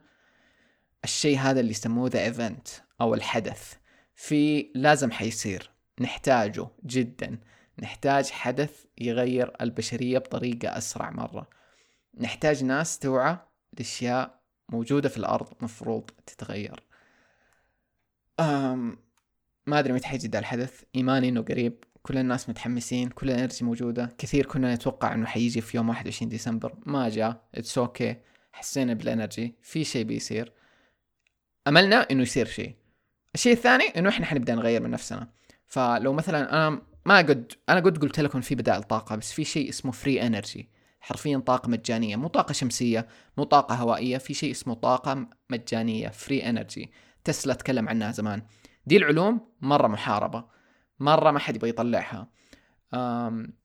[1.03, 2.67] الشيء هذا اللي يسموه the event
[3.01, 3.73] أو الحدث.
[4.15, 5.71] في لازم حيصير.
[5.99, 7.39] نحتاجه جدا.
[7.79, 11.49] نحتاج حدث يغير البشرية بطريقة أسرع مرة.
[12.17, 13.37] نحتاج ناس توعى
[13.77, 16.83] لأشياء موجودة في الأرض مفروض تتغير.
[18.39, 18.97] أم
[19.67, 20.83] ما أدري متى حيجي الحدث.
[20.95, 21.83] إيماني إنه قريب.
[22.01, 24.15] كل الناس متحمسين كل ال energy موجودة.
[24.17, 26.75] كثير كنا نتوقع إنه حيجي في يوم 21 ديسمبر.
[26.85, 27.43] ما جاء.
[27.55, 28.17] it's okay okay.
[28.51, 29.55] حسينا بال energy.
[29.61, 30.53] في شيء بيصير.
[31.67, 32.75] أملنا إنه يصير شيء.
[33.35, 35.29] الشيء الثاني إنه إحنا حنبدأ نغير من نفسنا.
[35.67, 39.69] فلو مثلا أنا ما قد أنا قد قلت لكم في بدائل طاقه بس في شيء
[39.69, 42.15] اسمه free energy حرفيا طاقة مجانية.
[42.15, 43.07] مو طاقة شمسية
[43.37, 44.17] مو طاقة هوائية.
[44.17, 46.09] في شيء اسمه طاقة مجانية.
[46.09, 46.91] free energy
[47.23, 48.41] تسلا تكلم عنها زمان.
[48.85, 50.58] دي العلوم مرة محاربة.
[50.99, 52.27] مرة ما حد يبغى يطلعها.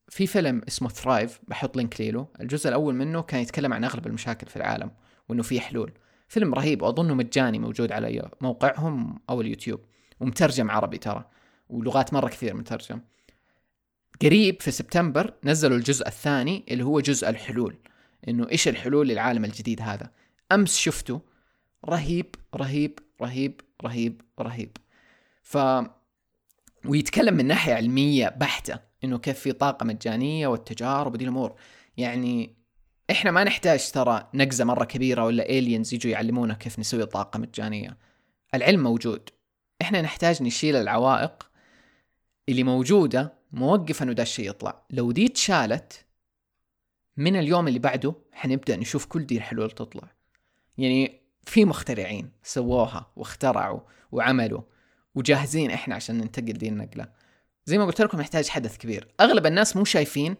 [0.09, 2.27] في فيلم اسمه Thrive بحط link ليله.
[2.41, 4.91] الجزء الأول منه كان يتكلم عن أغلب المشاكل في العالم
[5.29, 5.91] وإنه في حلول.
[6.27, 9.79] فيلم رهيب وأظنه مجاني موجود على موقعهم أو اليوتيوب
[10.19, 11.25] ومترجم عربي ترى
[11.69, 12.99] ولغات مرة كثير مترجم.
[14.21, 17.77] قريب في سبتمبر نزلوا الجزء الثاني اللي هو جزء الحلول
[18.27, 20.11] إنه إيش الحلول للعالم الجديد هذا.
[20.51, 21.21] أمس شفته.
[21.85, 24.77] رهيب رهيب رهيب رهيب رهيب.
[25.41, 25.57] ف
[26.87, 31.55] ويتكلم من ناحية علمية بحتة إنه كيف في طاقة مجانية والتجارب ودي الأمور.
[31.97, 32.55] يعني
[33.11, 37.97] إحنا ما نحتاج ترى نقزة مرة كبيرة ولا الينز يجوا يعلمونا كيف نسوي طاقة مجانية.
[38.53, 39.29] العلم موجود.
[39.81, 41.49] إحنا نحتاج نشيل العوائق
[42.49, 44.85] اللي موجودة موقف انه ده الشيء يطلع.
[44.89, 46.05] لو دي اتشالت
[47.17, 50.11] من اليوم اللي بعده حنبدأ نشوف كل دي الحلول تطلع.
[50.77, 53.79] يعني في مخترعين سووها واخترعوا
[54.11, 54.61] وعملوا.
[55.15, 57.07] وجاهزين إحنا عشان ننتقل دي النقلة.
[57.65, 59.07] زي ما قلت لكم يحتاج حدث كبير.
[59.19, 60.35] أغلب الناس مو شايفين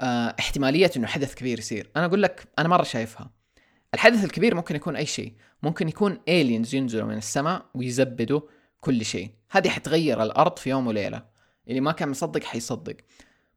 [0.00, 1.90] آه احتمالية إنه حدث كبير يصير.
[1.96, 3.30] أنا أقول لك أنا مرة شايفها.
[3.94, 5.34] الحدث الكبير ممكن يكون أي شيء.
[5.62, 8.40] ممكن يكون الينز ينزلوا من السماء ويزبدوا
[8.80, 9.30] كل شيء.
[9.50, 11.22] هذه حتغير الأرض في يوم وليلة.
[11.68, 12.96] اللي ما كان مصدق حيصدق.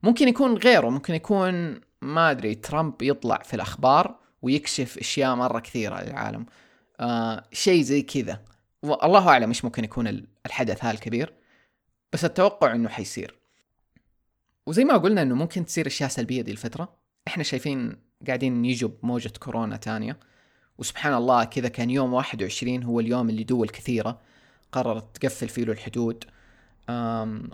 [0.03, 0.89] ممكن يكون غيره.
[0.89, 6.45] ممكن يكون ما أدري ترامب يطلع في الأخبار ويكشف أشياء مرة كثيرة للعالم.
[6.99, 8.39] آه شيء زي كذا.
[8.83, 11.33] والله أعلم إيش ممكن يكون الحدث هذا الكبير
[12.13, 13.39] بس التوقع إنه حيصير.
[14.67, 16.97] وزي ما قلنا إنه ممكن تصير أشياء سلبية دي الفترة.
[17.27, 17.95] إحنا شايفين
[18.27, 20.19] قاعدين يجوا بموجة كورونا تانية.
[20.77, 24.21] وسبحان الله كذا كان يوم 21 هو اليوم اللي دول كثيرة
[24.71, 26.23] قررت تقفل فيه الحدود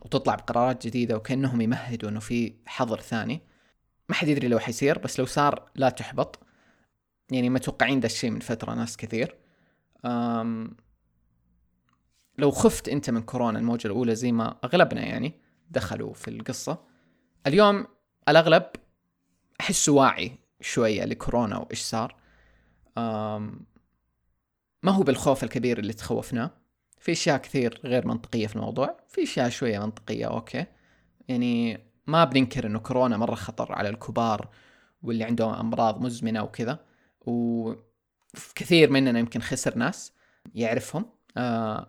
[0.06, 3.42] وتطلع بقرارات جديدة وكأنهم يمهدوا إنه في حظر ثاني.
[4.10, 6.40] ما حد يدري لو حيصير بس لو صار لا تحبط.
[7.32, 9.36] يعني متوقعين ذا الشيء من فترة ناس كثير.
[12.40, 15.34] لو خفت انت من كورونا الموجة الأولى زي ما أغلبنا يعني
[15.70, 16.78] دخلوا في القصة
[17.48, 17.88] اليوم
[18.30, 18.64] الأغلب
[19.62, 22.16] احسه واعي شوية لكورونا وإيش صار.
[24.84, 26.52] ما هو بالخوف الكبير اللي تخوفناه.
[27.00, 30.66] في أشياء كثير غير منطقية في الموضوع في أشياء شوية منطقية أوكي.
[31.28, 34.50] يعني ما بننكر إنه كورونا مرة خطر على الكبار
[35.04, 36.80] واللي عندهم أمراض مزمنة وكذا
[37.22, 40.14] وكثير مننا يمكن خسر ناس
[40.56, 41.06] يعرفهم.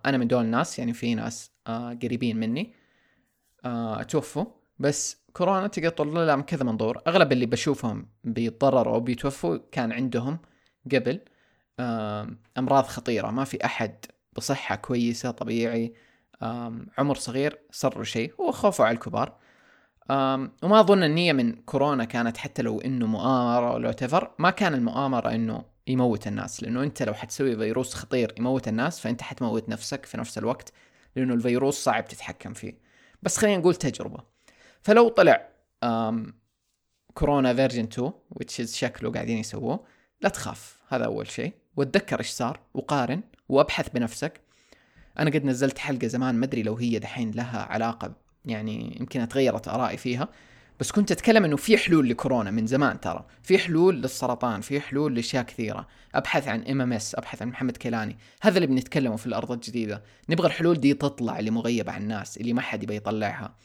[0.05, 2.73] أنا من دول الناس يعني في ناس آه قريبين مني
[3.65, 4.45] آه توفوا.
[4.79, 7.01] بس كورونا تقدر تطلع لها من كذا منظور.
[7.07, 10.39] أغلب اللي بشوفهم بيتضرروا أو بيتوفوا كان عندهم
[10.91, 11.19] قبل
[11.79, 13.31] آه أمراض خطيرة.
[13.31, 15.93] ما في أحد بصحة كويسة طبيعي
[16.97, 18.33] عمر صغير صار شيء.
[18.41, 19.37] هو خوفه على الكبار.
[20.09, 25.29] وما أظن النية من كورونا كانت حتى لو إنه مؤامرة ولا تفر ما كان المؤامرة
[25.29, 30.17] إنه يموت الناس لأنه أنت لو حتسوي فيروس خطير يموت الناس فأنت حتموت نفسك في
[30.17, 30.73] نفس الوقت
[31.15, 32.77] لأنه الفيروس صعب تتحكم فيه.
[33.23, 34.23] بس خلينا نقول تجربة.
[34.81, 35.47] فلو طلع
[37.13, 39.85] كورونا version 2 which is شكله قاعدين يسووه
[40.21, 41.53] لا تخاف هذا أول شيء.
[41.77, 44.41] واتذكر إيش صار وقارن وأبحث بنفسك.
[45.19, 48.13] أنا قد نزلت حلقة زمان ما أدري لو هي دحين لها علاقة
[48.45, 50.29] يعني يمكن تغيرت آرائي فيها
[50.81, 53.25] بس كنت أتكلم إنه في حلول لكورونا من زمان ترى.
[53.43, 55.87] في حلول للسرطان في حلول لأشياء كثيرة.
[56.15, 58.17] أبحث عن MMS أبحث عن محمد كيلاني.
[58.41, 60.03] هذا اللي بنتكلمه في الأرض الجديدة.
[60.29, 63.55] نبغى الحلول دي تطلع اللي مغيبة عن الناس اللي ما حد يبي يطلعها.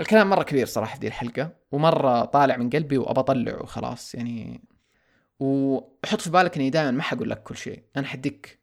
[0.00, 4.60] الكلام مرة كبير صراحة في دي الحلقة ومرة طالع من قلبي وأبى وخلاص يعني.
[5.40, 7.82] وحط في بالك إني دائما ما حقول لك كل شيء.
[7.96, 8.58] أنا حديك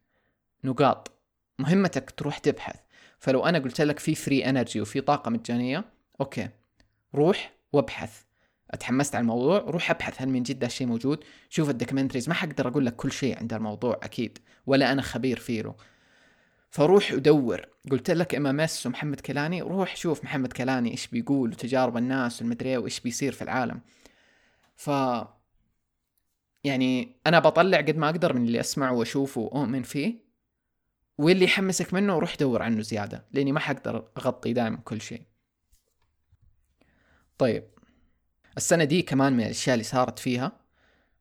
[0.64, 1.10] نقاط
[1.58, 2.83] مهمتك تروح تبحث.
[3.24, 5.84] فلو أنا قلت لك في free energy وفي طاقة مجانية
[6.20, 6.48] أوكي.
[7.14, 8.22] روح وابحث.
[8.70, 12.68] أتحمست على الموضوع روح أبحث هل من جد هالشيء موجود؟ شوف ال documentaries ما حقدر
[12.68, 15.74] أقول لك كل شيء عند الموضوع أكيد ولا أنا خبير فيه
[16.70, 17.66] فروح ودور.
[17.90, 23.00] قلت لك MMS ومحمد كيلاني روح شوف محمد كيلاني إيش بيقول وتجارب الناس والمدري وإيش
[23.00, 23.80] بيصير في العالم.
[24.76, 24.90] ف
[26.64, 30.23] يعني أنا بطلع قد ما أقدر من اللي أسمعه وأشوفه وأؤمن فيه.
[31.18, 35.22] واللي يحمسك منه روح دور عنه زيادة لأني ما حقدر أغطي دائما كل شيء.
[37.38, 37.64] طيب
[38.56, 40.52] السنة دي كمان من الأشياء اللي صارت فيها.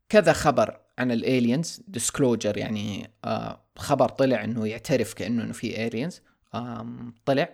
[0.10, 5.88] كذا خبر عن ال aliens disclosure يعني آه خبر طلع إنه يعترف كأنه إنه في
[5.88, 6.22] aliens
[7.26, 7.50] طلع.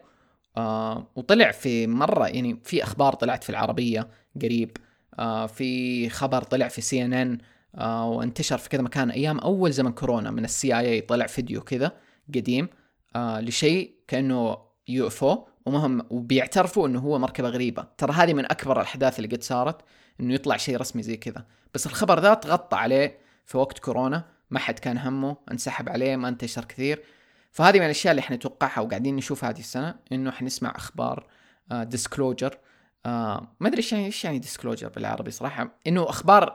[0.58, 4.08] آه وطلع في مرة يعني في أخبار طلعت في العربية
[4.42, 4.78] قريب.
[5.20, 7.38] آه في خبر طلع في CNN
[7.84, 9.12] وانتشر في كذا مكان.
[9.12, 11.92] أيام أول زمن كورونا من ال CIA طلع فيديو كذا.
[12.36, 12.70] قديم
[13.16, 17.88] آه لشيء كأنه UFO ومهم وبيعترفوا إنه هو مركبة غريبة.
[17.98, 19.82] ترى هذه من أكبر الأحداث اللي قد صارت
[20.20, 21.46] إنه يطلع شيء رسمي زي كذا.
[21.74, 26.28] بس الخبر ذا تغطى عليه في وقت كورونا ما حد كان همه انسحب عليه ما
[26.28, 27.04] انتشر كثير.
[27.52, 31.28] فهذه من الأشياء اللي حنتوقعها وقاعدين نشوفها هذه السنة إنه حنسمع أخبار
[31.72, 32.58] disclosure
[33.06, 35.80] آه آه ما أدري إيش يعني إيش يعني disclosure بالعربي صراحة.
[35.88, 36.54] إنه أخبار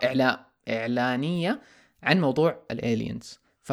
[0.69, 1.61] إعلانية
[2.03, 3.73] عن موضوع ال aliens ف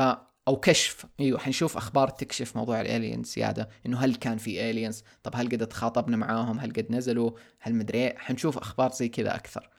[0.52, 1.06] أو كشف.
[1.20, 5.50] إيوه حنشوف أخبار تكشف موضوع ال aliens زيادة إنه هل كان في aliens طب هل
[5.50, 9.70] قد تخاطبنا معاهم؟ هل قد نزلوا؟ هل مدري إيه؟ حنشوف أخبار زي كذا أكثر.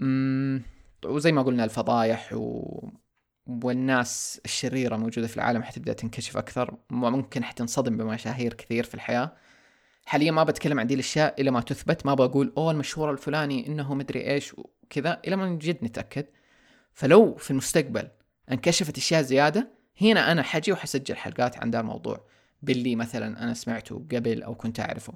[0.00, 0.62] امم
[1.04, 2.88] وزي ما قلنا الفضايح و...
[3.46, 6.74] والناس الشريرة موجودة في العالم حتبدأ تنكشف أكثر.
[6.90, 9.32] ممكن حتنصدم بمشاهير كثير في الحياة.
[10.06, 12.06] حاليا ما بتكلم عن دي الأشياء إلا ما تثبت.
[12.06, 16.26] ما بقول أوه المشهور الفلاني إنه مدري إيش وكذا إلا ما جد نتأكد.
[16.92, 18.08] فلو في المستقبل
[18.52, 19.68] انكشفت أشياء زيادة
[20.00, 22.26] هنا أنا حجي وحسجل حلقات عن ذا الموضوع
[22.62, 25.14] باللي مثلا أنا سمعته قبل أو كنت أعرفه.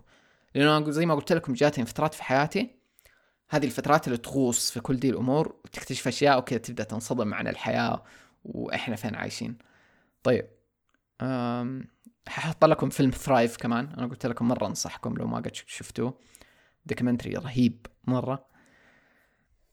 [0.54, 2.70] لأنه زي ما قلت لكم جاتني فترات في حياتي
[3.50, 8.04] هذه الفترات اللي تغوص في كل دي الأمور وتكتشف أشياء وكذا تبدأ تنصدم عن الحياة
[8.44, 9.58] وإحنا فين عايشين.
[10.22, 10.48] طيب
[11.20, 11.88] أم...
[12.28, 13.86] ححط لكم فيلم Thrive كمان.
[13.86, 16.18] أنا قلت لكم مرة أنصحكم لو ما قد شفتوه.
[16.86, 18.46] documentary رهيب مرة.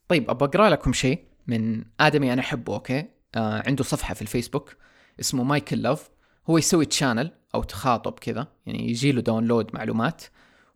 [0.08, 4.76] طيب أبغى أقرأ لكم شيء من آدمي أنا أحبه أوكي؟ عنده صفحة في الفيسبوك
[5.20, 6.10] اسمه مايكل لوف
[6.50, 10.24] هو يسوي channel أو تخاطب كذا يعني يجي له download معلومات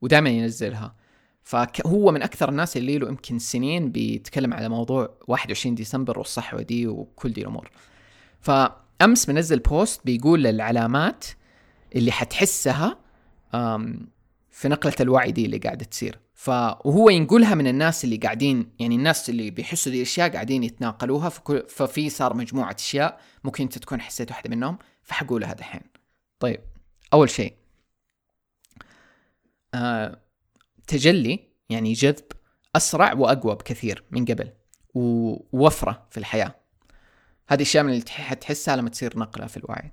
[0.01, 0.95] ودائما ينزلها.
[1.43, 6.87] فهو من أكثر الناس اللي له يمكن سنين بيتكلم على موضوع 21 ديسمبر والصحوة دي
[6.87, 7.71] وكل دي الأمور.
[8.41, 11.25] فأمس منزل post بيقول العلامات
[11.95, 12.97] اللي حتحسها
[14.51, 16.19] في نقلة الوعي دي اللي قاعدة تصير.
[16.39, 21.29] فهو ينقلها من الناس اللي قاعدين يعني الناس اللي بيحسوا دي الأشياء قاعدين يتناقلوها
[21.67, 25.81] ففي صار مجموعة أشياء ممكن أنت تكون حسيت واحدة منهم فحقولها دحين
[26.39, 26.59] طيب
[27.13, 27.53] أول شيء
[29.73, 30.21] آه
[30.87, 32.25] تجلي يعني جذب
[32.75, 34.51] أسرع وأقوى بكثير من قبل
[34.93, 36.55] ووفرة في الحياة.
[37.47, 39.91] هذه أشياء من اللي حتحسها لما تصير نقلة في الوعي.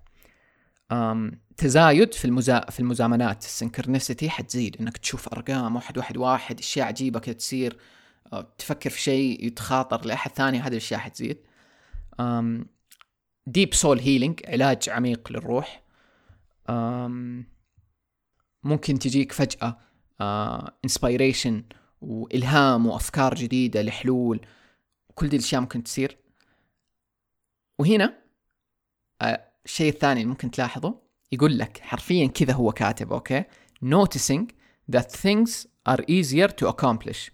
[1.57, 2.61] تزايد في المزا...
[2.61, 3.45] في المزامنات.
[3.45, 7.79] السنكرنسيتي حتزيد إنك تشوف أرقام واحد واحد واحد أشياء عجيبة كذا تصير.
[8.59, 11.39] تفكر في شيء يتخاطر لأحد ثاني هذه الأشياء حتزيد.
[13.47, 15.83] deep soul healing علاج عميق للروح.
[18.63, 19.79] ممكن تجيك فجأة
[20.85, 21.65] inspiration
[22.01, 24.47] وإلهام وأفكار جديدة لحلول.
[25.15, 26.19] كل دي الأشياء ممكن تصير.
[27.79, 28.19] وهنا
[29.65, 31.06] الشيء الثاني اللي ممكن تلاحظه.
[31.33, 33.45] يقول لك حرفيا كذا هو كاتب أوكي؟
[33.85, 34.45] Noticing
[34.97, 37.31] that things are easier to accomplish.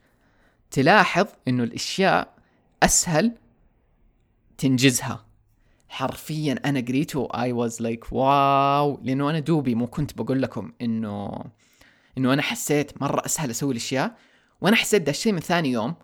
[0.70, 2.34] تلاحظ إنه الأشياء
[2.82, 3.32] أسهل
[4.58, 5.26] تنجزها.
[5.88, 11.44] حرفيا أنا قريته I was like wow لأنه أنا دوبي مو كنت بقول لكم انه
[12.18, 14.16] إنه أنا حسيت مرة أسهل أسوي الأشياء.
[14.60, 15.94] وأنا حسيت ده الشيء من ثاني يوم.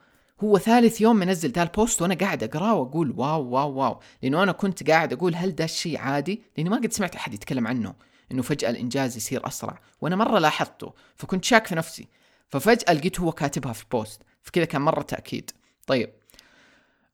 [0.41, 4.01] هو ثالث يوم منزل ذا ال post وأنا قاعد أقراه وأقول wow wow wow.
[4.23, 7.67] لأنه أنا كنت قاعد أقول هل ده الشيء عادي؟ لأني ما قد سمعت أحد يتكلم
[7.67, 7.95] عنه
[8.33, 9.81] إنه فجأة الإنجاز يصير أسرع.
[10.01, 12.09] وأنا مرة لاحظته فكنت شاك في نفسي.
[12.49, 15.51] ففجأة لقيت هو كاتبها في ال post فكذا كان مرة تأكيد.
[15.87, 16.11] طيب.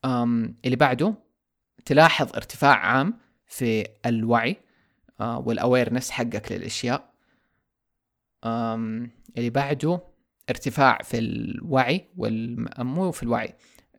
[0.05, 1.15] أم اللي بعده
[1.85, 4.57] تلاحظ ارتفاع عام في الوعي
[5.21, 7.11] آه وال awareness حقك للأشياء.
[8.45, 10.01] أم اللي بعده
[10.51, 12.69] ارتفاع في الوعي والم...
[12.79, 13.55] مو في الوعي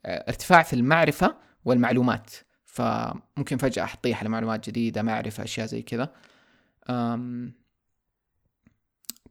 [0.05, 2.31] آه، ارتفاع في المعرفة والمعلومات.
[2.65, 6.13] فممكن فجأة أطيح على معلومات جديدة معرفة أشياء زي كذا.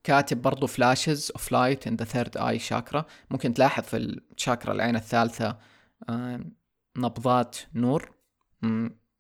[0.05, 4.97] كاتب برضو flashes of light in the third eye chakra ممكن تلاحظ في الشاكرا العين
[4.97, 5.59] الثالثة
[6.97, 8.13] نبضات نور.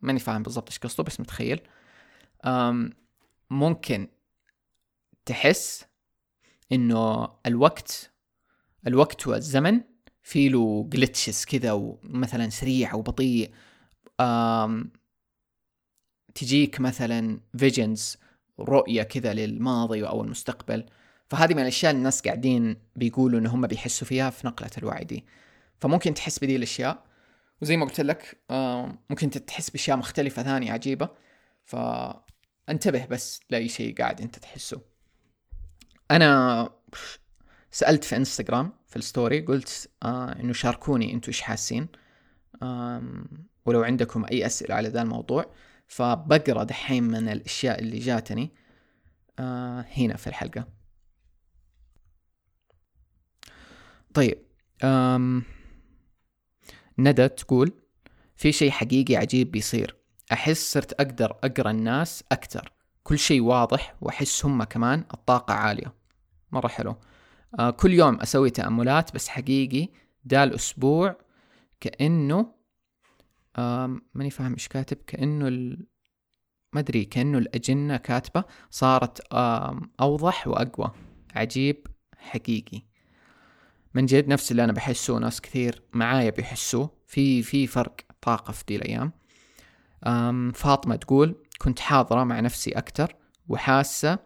[0.00, 1.61] ماني فاهم بالضبط إيش قصده بس متخيل.
[3.50, 4.09] ممكن
[5.26, 5.85] تحس
[6.72, 8.11] إنه الوقت
[8.87, 9.81] الوقت والزمن
[10.22, 13.50] في له glitches كذا ومثلا سريع وبطيء.
[16.35, 18.16] تجيك مثلا visions
[18.61, 20.87] رؤية كذا للماضي أو المستقبل.
[21.29, 25.24] فهذه من الأشياء الناس قاعدين بيقولوا إن هم بيحسوا فيها في نقلة الوعي دي.
[25.81, 27.05] فممكن تحس بدي الأشياء.
[27.62, 28.40] وزي ما قلت لك
[29.11, 31.09] ممكن تحس بأشياء مختلفة ثانية عجيبة.
[31.64, 34.93] فانتبه بس لأي شيء قاعد أنت تحسه.
[36.10, 36.70] أنا
[37.70, 41.88] سألت في إنستغرام في الستوري قلت آه إنه شاركوني أنتم إيش حاسين؟
[43.66, 45.54] ولو عندكم أي أسئلة على ذا الموضوع.
[45.86, 48.52] فبقرأ دحين من الأشياء اللي جاتني
[49.38, 50.68] آه هنا في الحلقة.
[54.14, 54.38] طيب
[54.84, 55.42] آم
[56.98, 57.72] ندى تقول
[58.36, 59.96] في شيء حقيقي عجيب بيصير.
[60.32, 62.72] أحس صرت أقدر أقرأ الناس أكتر.
[63.04, 65.94] كل شيء واضح وأحس هم كمان الطاقة عالية.
[66.52, 66.96] مرة حلو.
[67.58, 69.88] آه كل يوم أسوي تأملات بس حقيقي
[70.24, 71.16] ده الأسبوع
[71.80, 72.54] كأنه
[74.14, 75.86] ماني فاهم إيش كاتب كأنه ال...
[76.72, 79.20] ما أدري كأنه الأجنة كاتبة صارت
[80.00, 80.92] أوضح وأقوى.
[81.34, 81.86] عجيب
[82.18, 82.82] حقيقي.
[83.94, 86.90] من جد نفس اللي أنا بحسه ناس كثير معايا بيحسوه.
[87.06, 89.12] في في فرق طاقة في دي الأيام.
[90.52, 93.16] فاطمة تقول كنت حاضرة مع نفسي أكتر
[93.48, 94.18] وحاسة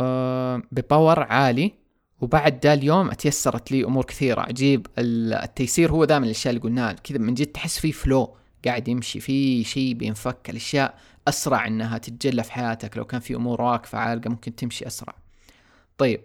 [0.00, 1.82] آه ب power عالي.
[2.20, 4.40] وبعد ذا اليوم اتيسرت لي أمور كثيرة.
[4.40, 6.92] عجيب التيسير هو دائما الأشياء اللي قلناها.
[6.92, 9.20] كذا من جد تحس في flow قاعد يمشي.
[9.20, 10.50] في شيء بينفك.
[10.50, 12.96] الأشياء أسرع إنها تتجلى في حياتك.
[12.96, 15.14] لو كان في أمور واقفة عالقة ممكن تمشي أسرع.
[15.98, 16.20] طيب.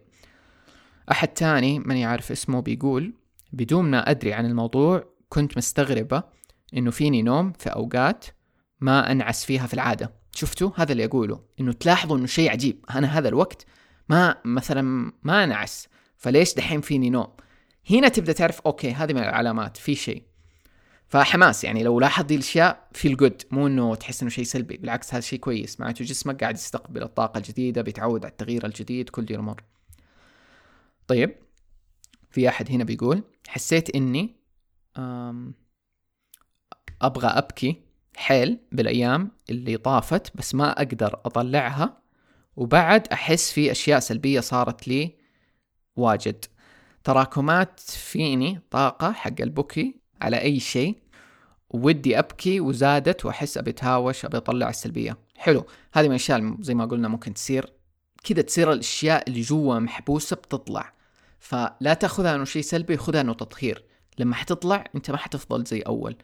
[1.11, 3.13] أحد تاني ماني عارف اسمه بيقول
[3.53, 6.23] بدون ما أدري عن الموضوع كنت مستغربة
[6.77, 8.25] إنه فيني نوم في أوقات
[8.79, 10.13] ما انعس فيها في العادة.
[10.31, 11.43] شفتوا؟ هذا اللي أقوله.
[11.59, 12.85] إنه تلاحظوا إنه شيء عجيب.
[12.89, 13.65] أنا هذا الوقت
[14.09, 15.87] ما مثلا ما نعس
[16.17, 17.27] فليش دحين فيني نوم؟
[17.89, 19.77] هنا تبدأ تعرف okay هذه من العلامات.
[19.77, 20.23] في شيء.
[21.07, 24.77] فحماس يعني لو لاحظ دي الأشياء في ال good مو إنه تحس إنه شيء سلبي.
[24.77, 25.79] بالعكس هذا شيء كويس.
[25.79, 29.63] معناته جسمك قاعد يستقبل الطاقة الجديدة بيتعود على التغيير الجديد كل دي الأمور.
[31.07, 31.35] طيب
[32.31, 34.35] في أحد هنا بيقول حسيت إني
[37.01, 37.86] أبغى أبكي.
[38.17, 41.97] حيل بالأيام اللي طافت بس ما أقدر أطلعها.
[42.55, 45.15] وبعد أحس في أشياء سلبية صارت لي
[45.95, 46.45] واجد.
[47.03, 50.97] تراكمات فيني طاقة حق البكي على أي شيء.
[51.69, 55.17] ودي أبكي وزادت وأحس أبي أتهاوش أبي أطلع السلبية.
[55.35, 55.65] حلو.
[55.93, 57.73] هذه من الأشياء زي ما قلنا ممكن تصير.
[58.23, 60.93] كذا تصير الأشياء اللي جوا محبوسة بتطلع.
[61.39, 63.83] فلا تأخذها إنه شيء سلبي خذها إنه تطهير.
[64.19, 66.15] لما حتطلع أنت ما حتفضل زي أول.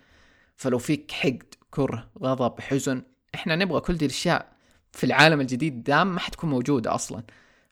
[0.56, 3.04] فلو فيك حقد كره غضب حزن.
[3.36, 4.54] إحنا نبغى كل دي الأشياء
[4.92, 7.24] في العالم الجديد دام ما حتكون موجودة أصلا.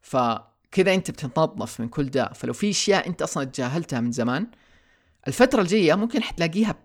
[0.01, 2.33] فكذا أنت بتنظف من كل ده.
[2.33, 4.47] فلو في أشياء أنت أصلا تجاهلتها من زمان
[5.27, 6.75] الفترة الجاية ممكن حتلاقيها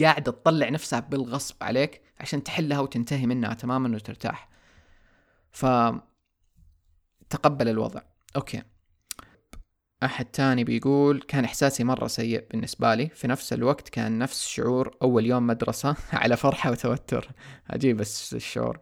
[0.00, 4.48] قاعدة تطلع نفسها بالغصب عليك عشان تحلها وتنتهي منها تماما وترتاح.
[5.52, 5.66] ف
[7.30, 8.00] تقبل الوضع.
[8.36, 8.62] أوكي.
[10.06, 13.08] أحد تاني بيقول كان إحساسي مرة سيء بالنسبة لي.
[13.08, 17.28] في نفس الوقت كان نفس شعور أول يوم مدرسة على فرحة وتوتر.
[17.70, 18.78] عجيب الشعور.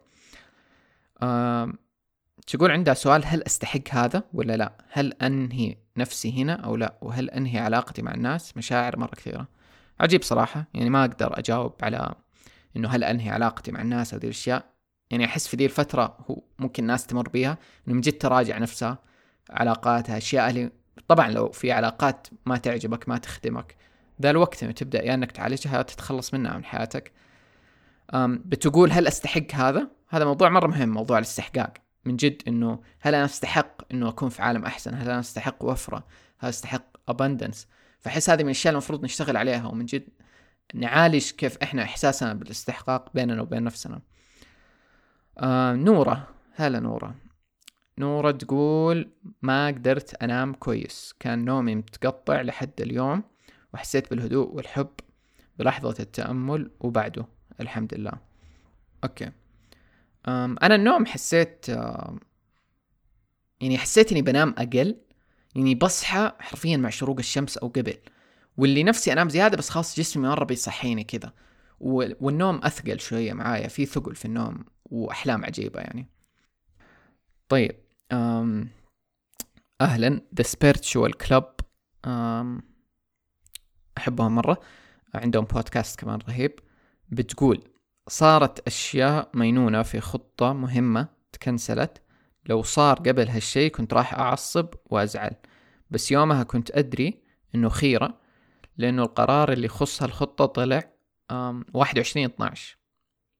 [2.47, 7.29] تقول عندها سؤال هل أستحق هذا ولا لا؟ هل أنهي نفسي هنا أو لا؟ وهل
[7.29, 9.47] أنهي علاقتي مع الناس؟ مشاعر مرة كثيرة.
[9.99, 10.67] عجيب صراحة.
[10.73, 12.15] يعني ما أقدر أجاوب على
[12.77, 14.65] إنه هل أنهي علاقتي مع الناس أو ذي الأشياء.
[15.11, 17.57] يعني أحس في ذي الفترة هو ممكن الناس تمر بيها.
[17.87, 18.97] إنه من جد تراجع نفسها
[19.49, 20.71] علاقاتها أشياء اللي
[21.07, 23.75] طبعا لو في علاقات ما تعجبك ما تخدمك
[24.21, 27.11] ذا الوقت انه تبدأ يا إنك تعالجها تتخلص منها من حياتك.
[28.13, 31.73] بتقول هل أستحق هذا؟ هذا موضوع مرة مهم موضوع الاستحقاق.
[32.05, 36.07] من جد إنه هل أنا أستحق إنه أكون في عالم أحسن؟ هل أنا أستحق وفرة؟
[36.39, 37.67] هل أستحق ابندنس
[37.99, 40.07] فأحس هذه من الأشياء المفروض نشتغل عليها ومن جد
[40.73, 44.01] نعالج كيف إحنا إحساسنا بالاستحقاق بيننا وبين نفسنا.
[45.37, 46.27] آه نورة.
[46.55, 47.15] هلا نورة.
[47.97, 51.13] نورة تقول ما قدرت أنام كويس.
[51.19, 53.23] كان نومي متقطع لحد اليوم
[53.73, 54.89] وحسيت بالهدوء والحب
[55.59, 57.25] بلحظة التأمل وبعده.
[57.59, 58.11] الحمد لله.
[59.03, 59.31] أوكي.
[60.27, 61.67] أنا النوم حسيت
[63.59, 64.97] يعني حسيت إني بنام أقل
[65.55, 67.97] يعني بصحى حرفيا مع شروق الشمس أو قبل
[68.57, 71.33] واللي نفسي أنام زيادة بس خلاص جسمي مرة بيصحيني كذا.
[71.79, 76.09] والنوم أثقل شوية معايا في ثقل في النوم وأحلام عجيبة يعني.
[77.49, 77.84] طيب.
[78.11, 80.21] أهلا.
[80.35, 80.43] ذا
[81.23, 81.43] Club.
[82.05, 82.61] أم
[83.97, 84.59] أحبهم مرة.
[85.13, 86.59] عندهم بودكاست كمان رهيب.
[87.09, 87.63] بتقول
[88.07, 92.01] صارت أشياء مينونة في خطة مهمة تكنسلت.
[92.45, 95.35] لو صار قبل هالشي كنت راح أعصب وأزعل.
[95.89, 97.21] بس يومها كنت أدري
[97.55, 98.19] إنه خيرة
[98.77, 100.91] لأنه القرار اللي يخص هالخطة طلع
[101.73, 102.77] واحد وعشرين اتناش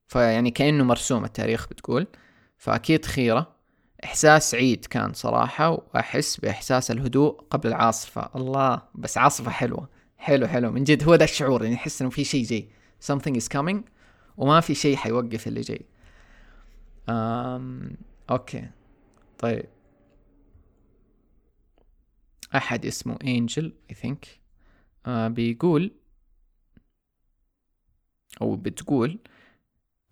[0.07, 2.07] فيعني كأنه مرسوم التاريخ بتقول.
[2.57, 3.55] فأكيد خيرة.
[4.06, 8.30] إحساس عيد كان صراحة وأحس بإحساس الهدوء قبل العاصفة.
[8.36, 9.89] الله بس عاصفة حلوة.
[10.18, 10.72] حلو حلو.
[10.72, 12.70] من جد هو ذا الشعور يعني أحس إنه في شيء جاي
[13.12, 13.78] something is coming
[14.38, 15.86] وما في شيء حيوقف اللي جاي.
[17.10, 17.97] أم...
[18.30, 18.70] أوكي.
[19.39, 19.66] طيب.
[22.56, 24.28] أحد اسمه أنجل think.
[25.06, 25.91] آه بيقول
[28.41, 29.20] أو بتقول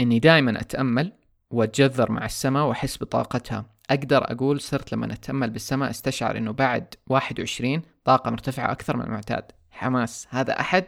[0.02, 1.14] إني دائما أتأمل
[1.50, 3.73] وأتجذر مع السماء وأحس بطاقتها.
[3.90, 9.04] أقدر أقول صرت لما أتأمل بالسماء استشعر إنه بعد واحد وعشرين طاقة مرتفعة أكثر من
[9.04, 9.52] المعتاد.
[9.72, 10.28] حماس.
[10.30, 10.86] هذا أحد.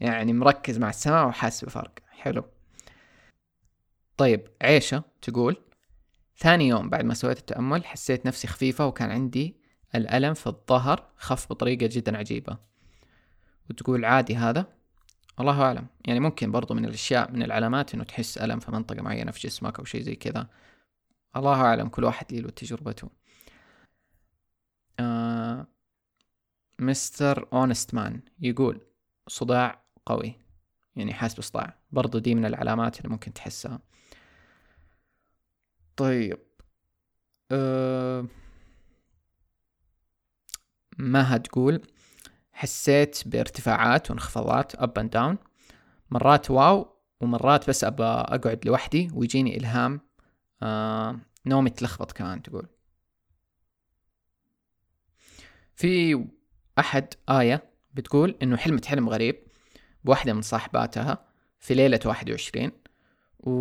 [0.00, 1.92] يعني مركز مع السماء وحاسس بفرق.
[2.10, 2.44] حلو.
[4.16, 5.56] طيب عيشة تقول
[6.36, 9.56] ثاني يوم بعد ما سويت التأمل حسيت نفسي خفيفة وكان عندي
[9.94, 12.58] الألم في الظهر خف بطريقة جدا عجيبة.
[13.70, 14.66] وتقول عادي هذا؟
[15.40, 15.86] الله أعلم.
[16.06, 19.78] يعني ممكن برضو من الأشياء من العلامات إنه تحس ألم في منطقة معينة في جسمك
[19.78, 20.46] أو شيء زي كذا.
[21.36, 23.08] الله أعلم كل واحد له تجربته
[25.00, 25.66] آه
[26.78, 27.48] Mr.
[27.52, 28.80] Honest Man يقول
[29.28, 30.34] صداع قوي
[30.96, 33.80] يعني حاسس بصداع برضو دي من العلامات اللي ممكن تحسها.
[35.96, 36.38] طيب
[37.52, 38.26] أه
[40.98, 41.82] ما هتقول
[42.52, 45.38] حسيت بارتفاعات وانخفاضات up and down
[46.10, 50.00] مرات wow ومرات بس أبى أقعد لوحدي ويجيني إلهام
[50.62, 52.66] آه نومي تلخبط كمان تقول.
[55.76, 56.24] في
[56.78, 59.36] أحد آية بتقول إنه حلمت حلم غريب
[60.04, 61.24] بواحدة من صاحباتها
[61.58, 62.72] في ليلة واحد وعشرين
[63.40, 63.52] و...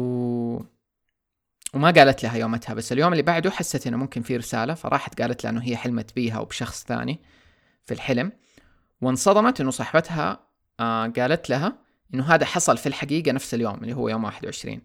[1.74, 5.44] وما قالت لها يومتها بس اليوم اللي بعده حست إنه ممكن في رسالة فراحت قالت
[5.44, 7.20] لها إنه هي حلمت بيها وبشخص ثاني
[7.86, 8.32] في الحلم
[9.02, 10.40] وانصدمت إنه صاحبتها
[10.80, 11.78] آه قالت لها
[12.14, 14.82] إنه هذا حصل في الحقيقة نفس اليوم اللي هو يوم 21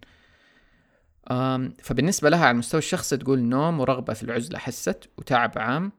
[1.83, 5.93] فبالنسبة لها على المستوى الشخصي تقول نوم ورغبة في العزلة حست وتعب عام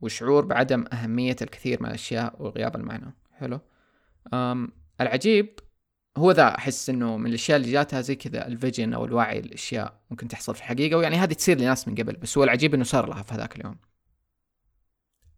[0.00, 3.14] وشعور بعدم أهمية الكثير من الأشياء وغياب المعنى.
[3.32, 3.60] حلو.
[5.00, 5.58] العجيب
[6.16, 10.00] هو ذا أحس إنه من الأشياء اللي جاتها زي كذا ال vision أو الوعي الأشياء
[10.10, 13.08] ممكن تحصل في الحقيقة ويعني هذه تصير لناس من قبل بس هو العجيب إنه صار
[13.08, 13.76] لها في هذاك اليوم.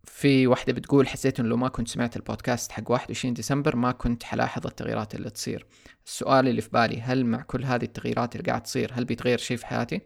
[0.07, 4.23] في واحدة بتقول حسيت إنه لو ما كنت سمعت البودكاست حق 21 ديسمبر ما كنت
[4.23, 5.67] حلاحظ التغييرات اللي تصير.
[6.07, 9.57] السؤال اللي في بالي هل مع كل هذه التغييرات اللي قاعد تصير هل بيتغير شيء
[9.57, 10.01] في حياتي؟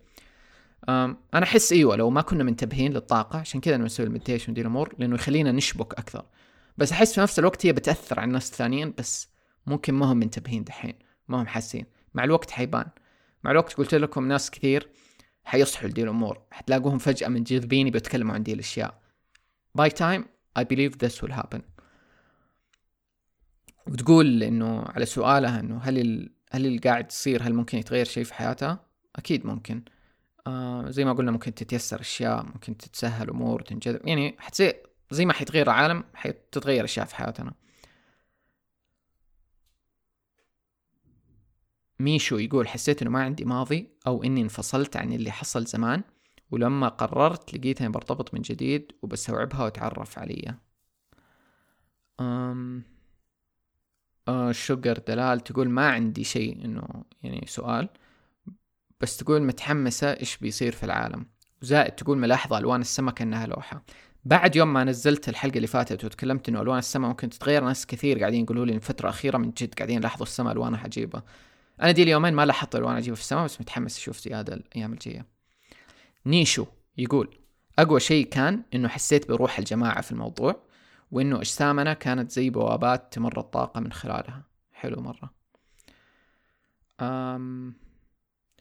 [0.88, 5.14] أنا أحس إيوه لو ما كنا منتبهين للطاقة عشان كذا نسوي المديتيشن دي الأمور لأنه
[5.14, 6.26] يخلينا نشبك أكثر.
[6.78, 9.28] بس أحس في نفس الوقت هي بتأثر على الناس الثانيين بس
[9.66, 10.94] ممكن ما هم منتبهين دحين
[11.28, 11.86] ما هم حاسين.
[12.14, 12.86] مع الوقت حيبان.
[13.44, 14.88] مع الوقت قلت لكم ناس كثير
[15.44, 16.40] حيصحوا لدي الأمور.
[16.50, 19.00] حتلاقوهم فجأة منجذبين بيتكلموا عن دي الأشياء.
[19.74, 20.22] By time
[20.58, 21.60] I believe this will happen.
[23.86, 26.30] وتقول إنه على سؤالها إنه هل ال...
[26.50, 29.82] هل اللي قاعد يصير هل ممكن يتغير شيء في حياتها؟ أكيد ممكن.
[30.46, 34.06] آه زي ما قلنا ممكن تتيسر أشياء ممكن تتسهل أمور تنجذب.
[34.06, 34.76] يعني حتصير
[35.10, 37.54] زي ما حيتغير العالم حتتغير أشياء في حياتنا.
[42.00, 46.02] ميشو يقول حسيت إنه ما عندي ماضي أو إني انفصلت عن اللي حصل زمان.
[46.50, 50.58] ولما قررت لقيتها برتبط من جديد وبستوعبها واتعرف عليها
[52.20, 52.82] أم
[54.28, 57.88] آه شوجر دلال تقول ما عندي شيء إنه يعني سؤال
[59.00, 61.26] بس تقول متحمسة إيش بيصير في العالم.
[61.62, 63.82] وزائد تقول ملاحظة ألوان السماء كأنها لوحة.
[64.24, 68.18] بعد يوم ما نزلت الحلقة اللي فاتت وتكلمت إنه ألوان السماء ممكن تتغير ناس كثير
[68.18, 71.22] قاعدين يقولوا لي الفترة الأخيرة من جد قاعدين يلاحظوا السماء ألوانها عجيبة.
[71.82, 75.37] أنا دي اليومين ما لاحظت ألوان عجيبة في السماء بس متحمس أشوف زيادة الأيام الجاية.
[76.28, 76.66] نيشو
[76.98, 77.38] يقول
[77.78, 80.62] أقوى شيء كان إنه حسيت بروح الجماعة في الموضوع
[81.10, 84.42] وإنه أجسامنا كانت زي بوابات تمر الطاقة من خلالها.
[84.72, 85.34] حلو مرة.
[87.00, 87.74] أم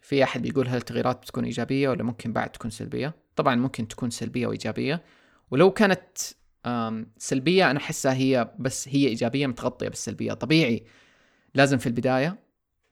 [0.02, 4.10] في أحد بيقول هل التغييرات بتكون إيجابية ولا ممكن بعد تكون سلبية؟ طبعا ممكن تكون
[4.10, 5.04] سلبية وإيجابية.
[5.50, 6.18] ولو كانت
[7.18, 10.32] سلبية أنا أحسها هي بس هي إيجابية متغطية بالسلبية.
[10.32, 10.84] طبيعي
[11.54, 12.38] لازم في البداية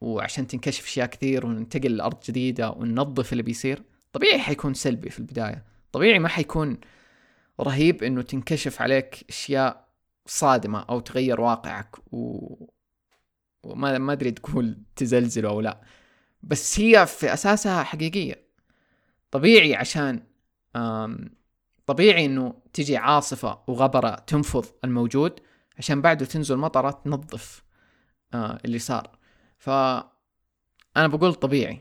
[0.00, 3.82] وعشان تنكشف أشياء كثير وننتقل لأرض جديدة وننظف اللي بيصير
[4.16, 5.64] طبيعي حيكون سلبي في البداية.
[5.92, 6.80] طبيعي ما حيكون
[7.60, 9.88] رهيب إنه تنكشف عليك أشياء
[10.26, 12.54] صادمة أو تغير واقعك و...
[13.62, 15.80] وما ما أدري تقول تزلزله أو لا.
[16.42, 18.46] بس هي في أساسها حقيقية.
[19.30, 20.22] طبيعي عشان
[20.76, 21.30] أم...
[21.86, 25.40] طبيعي إنه تجي عاصفة وغبرة تنفض الموجود
[25.78, 27.64] عشان بعده تنزل مطرة تنظف
[28.34, 29.18] آه اللي صار.
[29.58, 29.70] ف
[30.96, 31.80] أنا بقول طبيعي.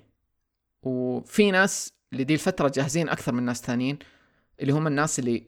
[0.84, 4.00] وفي ناس لدي الفترة جاهزين أكثر من ناس ثانيين
[4.62, 5.48] اللي هم الناس اللي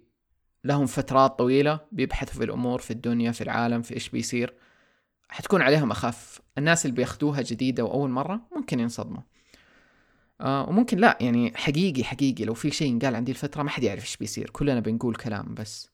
[0.63, 4.53] لهم فترات طويلة بيبحثوا في الأمور في الدنيا في العالم في إيش بيصير.
[5.29, 6.41] حتكون عليهم أخف.
[6.57, 9.21] الناس اللي بياخدوها جديدة وأول مرة ممكن ينصدموا.
[10.41, 14.03] آه وممكن لا يعني حقيقي حقيقي لو في شيء قال عندي الفترة ما حد يعرف
[14.03, 14.49] إيش بيصير.
[14.49, 15.89] كلنا بنقول كلام بس.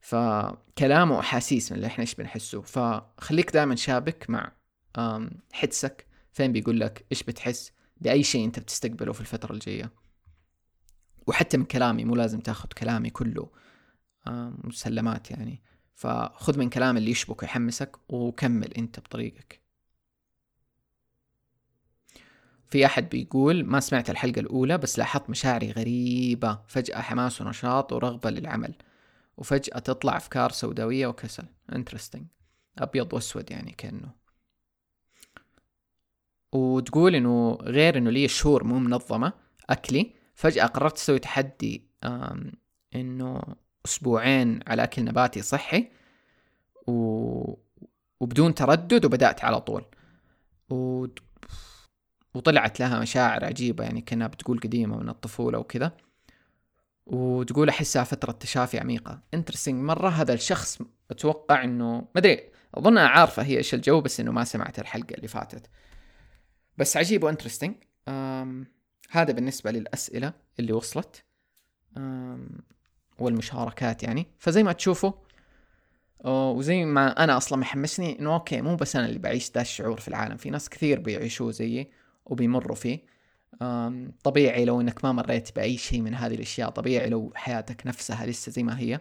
[0.00, 2.60] فكلام وأحاسيس من اللي إحنا إيش بنحسه.
[2.60, 4.52] فخليك دائما شابك مع
[5.52, 6.06] حدسك.
[6.32, 7.72] فين بيقول لك؟ إيش بتحس؟
[8.02, 9.92] بأي شيء أنت بتستقبله في الفترة الجاية.
[11.26, 13.50] وحتى من كلامي مو لازم تاخذ كلامي كله
[14.64, 15.62] مسلمات يعني.
[15.94, 19.62] فخذ من كلام اللي يشبك ويحمسك وكمل أنت بطريقك.
[22.68, 26.62] في أحد بيقول ما سمعت الحلقة الأولى بس لاحظت مشاعري غريبة.
[26.66, 28.74] فجأة حماس ونشاط ورغبة للعمل.
[29.36, 31.46] وفجأة تطلع أفكار سوداوية وكسل.
[31.72, 32.26] انترستنج
[32.78, 34.21] أبيض وأسود يعني كأنه.
[36.52, 39.32] وتقول إنه غير إنه لي شهور مو منظمة
[39.70, 41.86] أكلي فجأة قررت أسوي تحدي
[42.94, 43.42] إنه
[43.86, 45.88] أسبوعين على أكل نباتي صحي
[46.86, 47.54] و...
[48.20, 49.84] وبدون تردد وبدأت على طول.
[50.70, 51.06] و...
[52.34, 55.92] وطلعت لها مشاعر عجيبة يعني كأنها بتقول قديمة من الطفولة وكذا.
[57.06, 59.20] وتقول أحسها فترة تشافي عميقة.
[59.34, 60.78] interesting مرة هذا الشخص
[61.10, 65.28] أتوقع أنه ما أدري أظنها عارفة هي إيش الجو بس أنه ما سمعت الحلقة اللي
[65.28, 65.70] فاتت.
[66.82, 67.74] بس عجيب و interesting.
[69.10, 71.24] هذا بالنسبة للأسئلة اللي وصلت.
[73.18, 74.26] والمشاركات يعني.
[74.38, 75.12] فزي ما تشوفوا
[76.24, 80.08] وزي ما أنا أصلا محمسني إنه okay مو بس أنا اللي بعيش ذا الشعور في
[80.08, 80.36] العالم.
[80.36, 81.90] في ناس كثير بيعيشوه زيي
[82.24, 83.04] وبيمروا فيه.
[84.24, 88.52] طبيعي لو إنك ما مريت بأي شيء من هذه الأشياء طبيعي لو حياتك نفسها لسه
[88.52, 89.00] زي ما هي.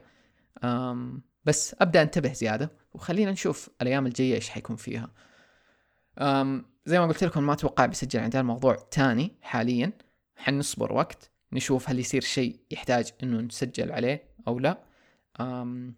[1.46, 5.12] بس أبدأ أنتبه زيادة وخلينا نشوف الأيام الجاية إيش حيكون فيها.
[6.86, 9.92] زي ما قلت لكم ما أتوقع بسجل عندنا موضوع تاني حاليا.
[10.36, 14.84] حنصبر وقت نشوف هل يصير شيء يحتاج إنه نسجل عليه أو لا.
[15.40, 15.96] أم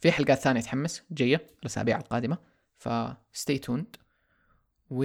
[0.00, 2.38] في حلقات ثانية تحمس جاية الأسابيع القادمة
[2.78, 3.96] ف stay tuned
[4.90, 5.04] و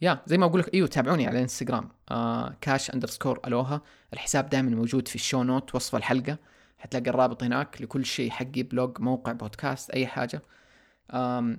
[0.00, 3.82] yeah زي ما أقول لك إيوه تابعوني على الانستغرام آه كاش underscore الوها
[4.12, 6.38] الحساب دائما موجود في ال show note وصف الحلقة.
[6.78, 10.42] حتلاقي الرابط هناك لكل شيء حقي blog موقع بودكاست أي حاجة.
[11.10, 11.58] آم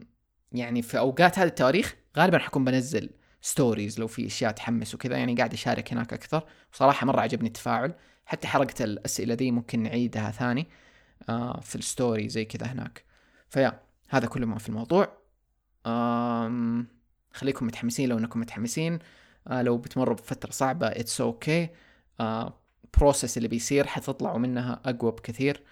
[0.58, 3.10] يعني في أوقات هذه التواريخ غالبا حكون بنزل
[3.41, 6.43] stories لو في أشياء تحمس وكذا يعني قاعد أشارك هناك أكثر.
[6.74, 7.93] وصراحه مرة عجبني التفاعل.
[8.26, 10.68] حتى حركة الأسئلة دي ممكن نعيدها ثاني
[11.30, 13.03] آه في ال story زي كذا هناك.
[13.50, 15.18] ف yeah هذا كل ما في الموضوع.
[15.86, 16.88] آم
[17.34, 18.99] خليكم متحمسين لو إنكم متحمسين.
[19.47, 21.70] آه لو بتمروا بفترة صعبة it's okay okay.
[22.20, 22.60] آه
[22.98, 25.64] process اللي بيصير حتطلعوا منها أقوى بكثير.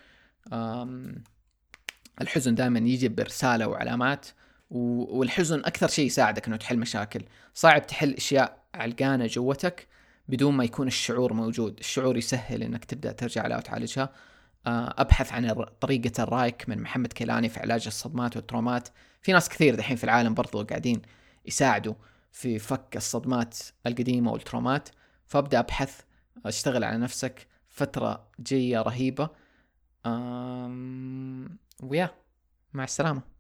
[2.22, 4.28] الحزن دائما يجي برسالة وعلامات.
[4.74, 7.24] والحزن أكثر شيء يساعدك إنه تحل مشاكل.
[7.54, 9.88] صعب تحل أشياء علقانة جوتك
[10.28, 11.80] بدون ما يكون الشعور موجود.
[11.80, 14.14] الشعور يسهل إنك تبدأ ترجع لها وتعالجها.
[14.68, 18.88] آه، أبحث عن طريقة الرايك من محمد كيلاني في علاج الصدمات والترومات.
[19.22, 21.02] في ناس كثير دحين في العالم برضو قاعدين
[21.46, 21.94] يساعدوا
[22.32, 23.58] في فك الصدمات
[23.88, 24.90] القديمة والترومات.
[25.28, 26.02] فأبدأ أبحث
[26.46, 27.48] أشتغل على نفسك.
[27.70, 29.30] فترة جاية رهيبة.
[31.84, 32.10] ويا
[32.74, 33.33] مع السلامة.